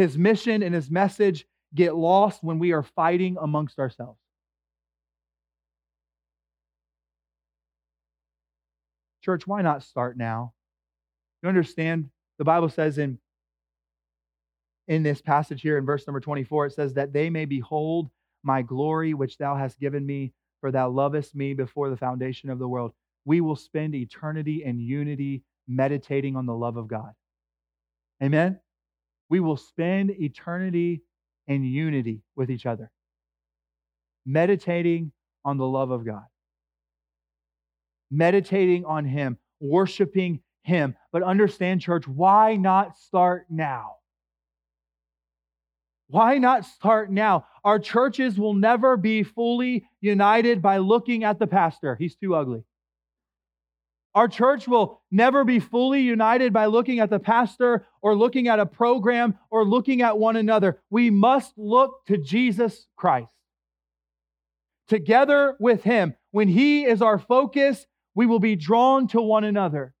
His 0.00 0.16
mission 0.16 0.62
and 0.62 0.74
his 0.74 0.90
message 0.90 1.46
get 1.74 1.94
lost 1.94 2.42
when 2.42 2.58
we 2.58 2.72
are 2.72 2.82
fighting 2.82 3.36
amongst 3.38 3.78
ourselves. 3.78 4.18
Church, 9.22 9.46
why 9.46 9.60
not 9.60 9.82
start 9.82 10.16
now? 10.16 10.54
You 11.42 11.50
understand? 11.50 12.08
The 12.38 12.46
Bible 12.46 12.70
says 12.70 12.96
in, 12.96 13.18
in 14.88 15.02
this 15.02 15.20
passage 15.20 15.60
here 15.60 15.76
in 15.76 15.84
verse 15.84 16.06
number 16.06 16.20
24, 16.20 16.64
it 16.64 16.72
says, 16.72 16.94
That 16.94 17.12
they 17.12 17.28
may 17.28 17.44
behold 17.44 18.08
my 18.42 18.62
glory 18.62 19.12
which 19.12 19.36
thou 19.36 19.54
hast 19.54 19.78
given 19.78 20.06
me, 20.06 20.32
for 20.62 20.70
thou 20.70 20.88
lovest 20.88 21.34
me 21.34 21.52
before 21.52 21.90
the 21.90 21.98
foundation 21.98 22.48
of 22.48 22.58
the 22.58 22.68
world. 22.68 22.92
We 23.26 23.42
will 23.42 23.54
spend 23.54 23.94
eternity 23.94 24.64
in 24.64 24.80
unity 24.80 25.42
meditating 25.68 26.36
on 26.36 26.46
the 26.46 26.56
love 26.56 26.78
of 26.78 26.88
God. 26.88 27.12
Amen? 28.22 28.60
We 29.30 29.40
will 29.40 29.56
spend 29.56 30.10
eternity 30.10 31.02
in 31.46 31.64
unity 31.64 32.20
with 32.36 32.50
each 32.50 32.66
other, 32.66 32.90
meditating 34.26 35.12
on 35.44 35.56
the 35.56 35.66
love 35.66 35.90
of 35.90 36.04
God 36.04 36.24
meditating 38.10 38.84
on 38.84 39.04
Him, 39.04 39.38
worshiping 39.60 40.40
Him. 40.62 40.96
But 41.12 41.22
understand, 41.22 41.80
church, 41.80 42.06
why 42.06 42.56
not 42.56 42.96
start 42.96 43.46
now? 43.48 43.96
Why 46.08 46.38
not 46.38 46.64
start 46.64 47.10
now? 47.10 47.46
Our 47.62 47.78
churches 47.78 48.38
will 48.38 48.54
never 48.54 48.96
be 48.96 49.22
fully 49.22 49.86
united 50.00 50.60
by 50.60 50.78
looking 50.78 51.22
at 51.22 51.38
the 51.38 51.46
pastor. 51.46 51.94
He's 51.94 52.16
too 52.16 52.34
ugly. 52.34 52.64
Our 54.14 54.26
church 54.26 54.66
will 54.66 55.00
never 55.10 55.44
be 55.44 55.60
fully 55.60 56.00
united 56.00 56.52
by 56.52 56.66
looking 56.66 56.98
at 56.98 57.10
the 57.10 57.20
pastor 57.20 57.86
or 58.02 58.16
looking 58.16 58.48
at 58.48 58.58
a 58.58 58.66
program 58.66 59.38
or 59.50 59.64
looking 59.64 60.02
at 60.02 60.18
one 60.18 60.36
another. 60.36 60.80
We 60.90 61.10
must 61.10 61.56
look 61.56 62.04
to 62.06 62.18
Jesus 62.18 62.86
Christ. 62.96 63.32
Together 64.88 65.56
with 65.60 65.84
Him, 65.84 66.14
when 66.32 66.48
He 66.48 66.84
is 66.84 67.02
our 67.02 67.18
focus 67.18 67.86
we 68.14 68.26
will 68.26 68.40
be 68.40 68.56
drawn 68.56 69.06
to 69.08 69.20
one 69.20 69.44
another. 69.44 69.94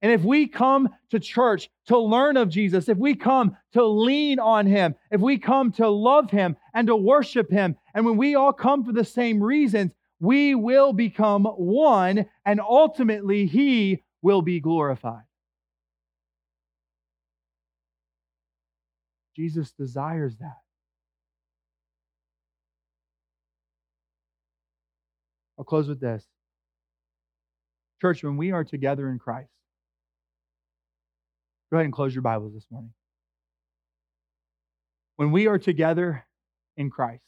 And 0.00 0.12
if 0.12 0.22
we 0.22 0.46
come 0.46 0.90
to 1.10 1.18
church 1.18 1.68
to 1.86 1.98
learn 1.98 2.36
of 2.36 2.48
Jesus, 2.48 2.88
if 2.88 2.98
we 2.98 3.14
come 3.14 3.56
to 3.72 3.84
lean 3.84 4.38
on 4.38 4.66
Him, 4.66 4.94
if 5.10 5.20
we 5.20 5.38
come 5.38 5.72
to 5.72 5.88
love 5.88 6.30
Him 6.30 6.56
and 6.72 6.86
to 6.86 6.94
worship 6.94 7.50
Him, 7.50 7.76
and 7.94 8.04
when 8.04 8.16
we 8.16 8.36
all 8.36 8.52
come 8.52 8.84
for 8.84 8.92
the 8.92 9.04
same 9.04 9.42
reasons, 9.42 9.90
we 10.20 10.54
will 10.54 10.92
become 10.92 11.44
one, 11.44 12.26
and 12.44 12.60
ultimately 12.60 13.46
He 13.46 14.02
will 14.22 14.42
be 14.42 14.60
glorified. 14.60 15.22
Jesus 19.36 19.70
desires 19.72 20.36
that. 20.38 20.56
I'll 25.56 25.64
close 25.64 25.88
with 25.88 26.00
this. 26.00 26.24
Church, 28.00 28.22
when 28.22 28.36
we 28.36 28.52
are 28.52 28.64
together 28.64 29.08
in 29.08 29.18
Christ, 29.18 29.50
go 31.70 31.76
ahead 31.76 31.84
and 31.84 31.92
close 31.92 32.14
your 32.14 32.22
Bibles 32.22 32.54
this 32.54 32.66
morning. 32.70 32.92
When 35.16 35.32
we 35.32 35.48
are 35.48 35.58
together 35.58 36.24
in 36.76 36.90
Christ, 36.90 37.24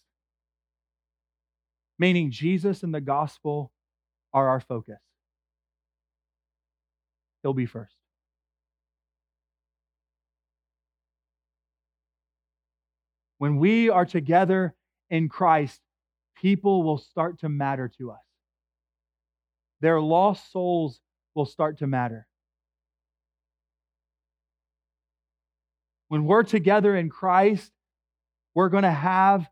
meaning 2.00 2.32
Jesus 2.32 2.82
and 2.82 2.92
the 2.92 3.00
gospel 3.00 3.70
are 4.32 4.48
our 4.48 4.60
focus, 4.60 4.98
He'll 7.42 7.54
be 7.54 7.66
first. 7.66 7.94
When 13.38 13.58
we 13.58 13.88
are 13.88 14.04
together 14.04 14.74
in 15.08 15.28
Christ, 15.28 15.80
people 16.36 16.82
will 16.82 16.98
start 16.98 17.40
to 17.40 17.48
matter 17.48 17.90
to 17.98 18.10
us 18.10 18.20
their 19.80 20.00
lost 20.00 20.52
souls 20.52 21.00
will 21.34 21.46
start 21.46 21.78
to 21.78 21.86
matter. 21.86 22.26
When 26.08 26.24
we're 26.24 26.42
together 26.42 26.94
in 26.94 27.08
Christ, 27.08 27.70
we're 28.54 28.68
going 28.68 28.82
to 28.82 28.90
have 28.90 29.48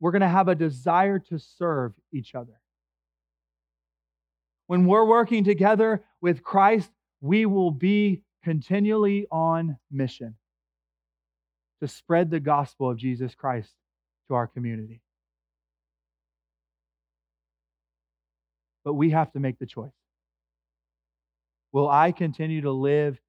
we're 0.00 0.10
going 0.10 0.22
to 0.22 0.28
have 0.28 0.48
a 0.48 0.54
desire 0.54 1.18
to 1.18 1.38
serve 1.38 1.92
each 2.12 2.34
other. 2.34 2.60
When 4.66 4.86
we're 4.86 5.04
working 5.04 5.44
together 5.44 6.04
with 6.20 6.42
Christ, 6.42 6.90
we 7.20 7.46
will 7.46 7.70
be 7.70 8.22
continually 8.44 9.26
on 9.30 9.78
mission 9.90 10.36
to 11.80 11.88
spread 11.88 12.30
the 12.30 12.40
gospel 12.40 12.90
of 12.90 12.98
Jesus 12.98 13.34
Christ 13.34 13.72
to 14.28 14.34
our 14.34 14.46
community. 14.46 15.00
but 18.88 18.94
we 18.94 19.10
have 19.10 19.30
to 19.30 19.38
make 19.38 19.58
the 19.58 19.66
choice. 19.66 19.92
Will 21.72 21.90
I 21.90 22.10
continue 22.10 22.62
to 22.62 22.72
live 22.72 23.20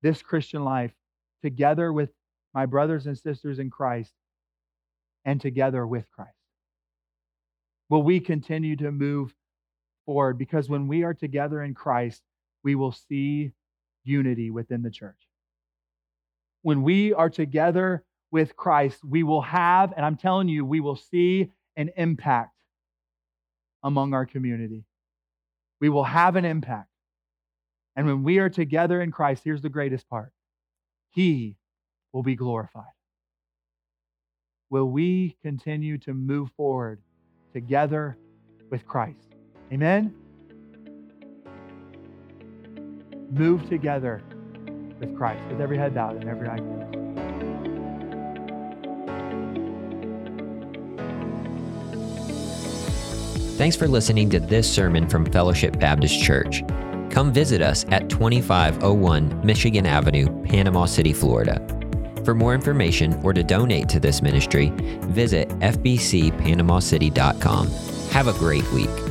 this 0.00 0.22
Christian 0.22 0.64
life 0.64 0.94
together 1.42 1.92
with 1.92 2.08
my 2.54 2.64
brothers 2.64 3.06
and 3.06 3.18
sisters 3.18 3.58
in 3.58 3.68
Christ 3.68 4.14
and 5.24 5.40
together 5.40 5.86
with 5.86 6.10
Christ? 6.10 6.36
Will 7.88 8.02
we 8.02 8.20
continue 8.20 8.76
to 8.76 8.90
move 8.90 9.34
forward? 10.06 10.38
Because 10.38 10.68
when 10.68 10.88
we 10.88 11.02
are 11.04 11.14
together 11.14 11.62
in 11.62 11.74
Christ, 11.74 12.22
we 12.62 12.74
will 12.74 12.92
see 12.92 13.52
unity 14.04 14.50
within 14.50 14.82
the 14.82 14.90
church. 14.90 15.28
When 16.62 16.82
we 16.82 17.12
are 17.12 17.30
together 17.30 18.04
with 18.30 18.56
Christ, 18.56 19.04
we 19.04 19.22
will 19.22 19.42
have, 19.42 19.92
and 19.96 20.04
I'm 20.04 20.16
telling 20.16 20.48
you, 20.48 20.64
we 20.64 20.80
will 20.80 20.96
see 20.96 21.50
an 21.76 21.90
impact 21.96 22.56
among 23.82 24.14
our 24.14 24.26
community. 24.26 24.84
We 25.80 25.88
will 25.88 26.04
have 26.04 26.36
an 26.36 26.44
impact. 26.44 26.88
And 27.96 28.06
when 28.06 28.24
we 28.24 28.38
are 28.38 28.48
together 28.48 29.00
in 29.00 29.12
Christ, 29.12 29.42
here's 29.44 29.62
the 29.62 29.68
greatest 29.68 30.08
part 30.08 30.32
He 31.10 31.56
will 32.12 32.22
be 32.22 32.34
glorified. 32.34 32.84
Will 34.74 34.90
we 34.90 35.36
continue 35.40 35.98
to 35.98 36.12
move 36.12 36.50
forward 36.56 37.00
together 37.52 38.18
with 38.70 38.84
Christ? 38.88 39.36
Amen? 39.72 40.12
Move 43.30 43.68
together 43.68 44.20
with 44.98 45.16
Christ 45.16 45.46
with 45.48 45.60
every 45.60 45.78
head 45.78 45.94
bowed 45.94 46.16
and 46.16 46.28
every 46.28 46.48
eye 46.48 46.58
closed. 46.58 46.92
Thanks 53.56 53.76
for 53.76 53.86
listening 53.86 54.28
to 54.30 54.40
this 54.40 54.68
sermon 54.68 55.08
from 55.08 55.24
Fellowship 55.26 55.78
Baptist 55.78 56.20
Church. 56.20 56.64
Come 57.10 57.32
visit 57.32 57.62
us 57.62 57.84
at 57.90 58.10
2501 58.10 59.46
Michigan 59.46 59.86
Avenue, 59.86 60.26
Panama 60.42 60.86
City, 60.86 61.12
Florida. 61.12 61.64
For 62.24 62.34
more 62.34 62.54
information 62.54 63.20
or 63.22 63.34
to 63.34 63.42
donate 63.42 63.90
to 63.90 64.00
this 64.00 64.22
ministry, 64.22 64.72
visit 65.08 65.50
fbcpanamacity.com. 65.60 67.70
Have 68.10 68.28
a 68.28 68.32
great 68.32 68.72
week. 68.72 69.03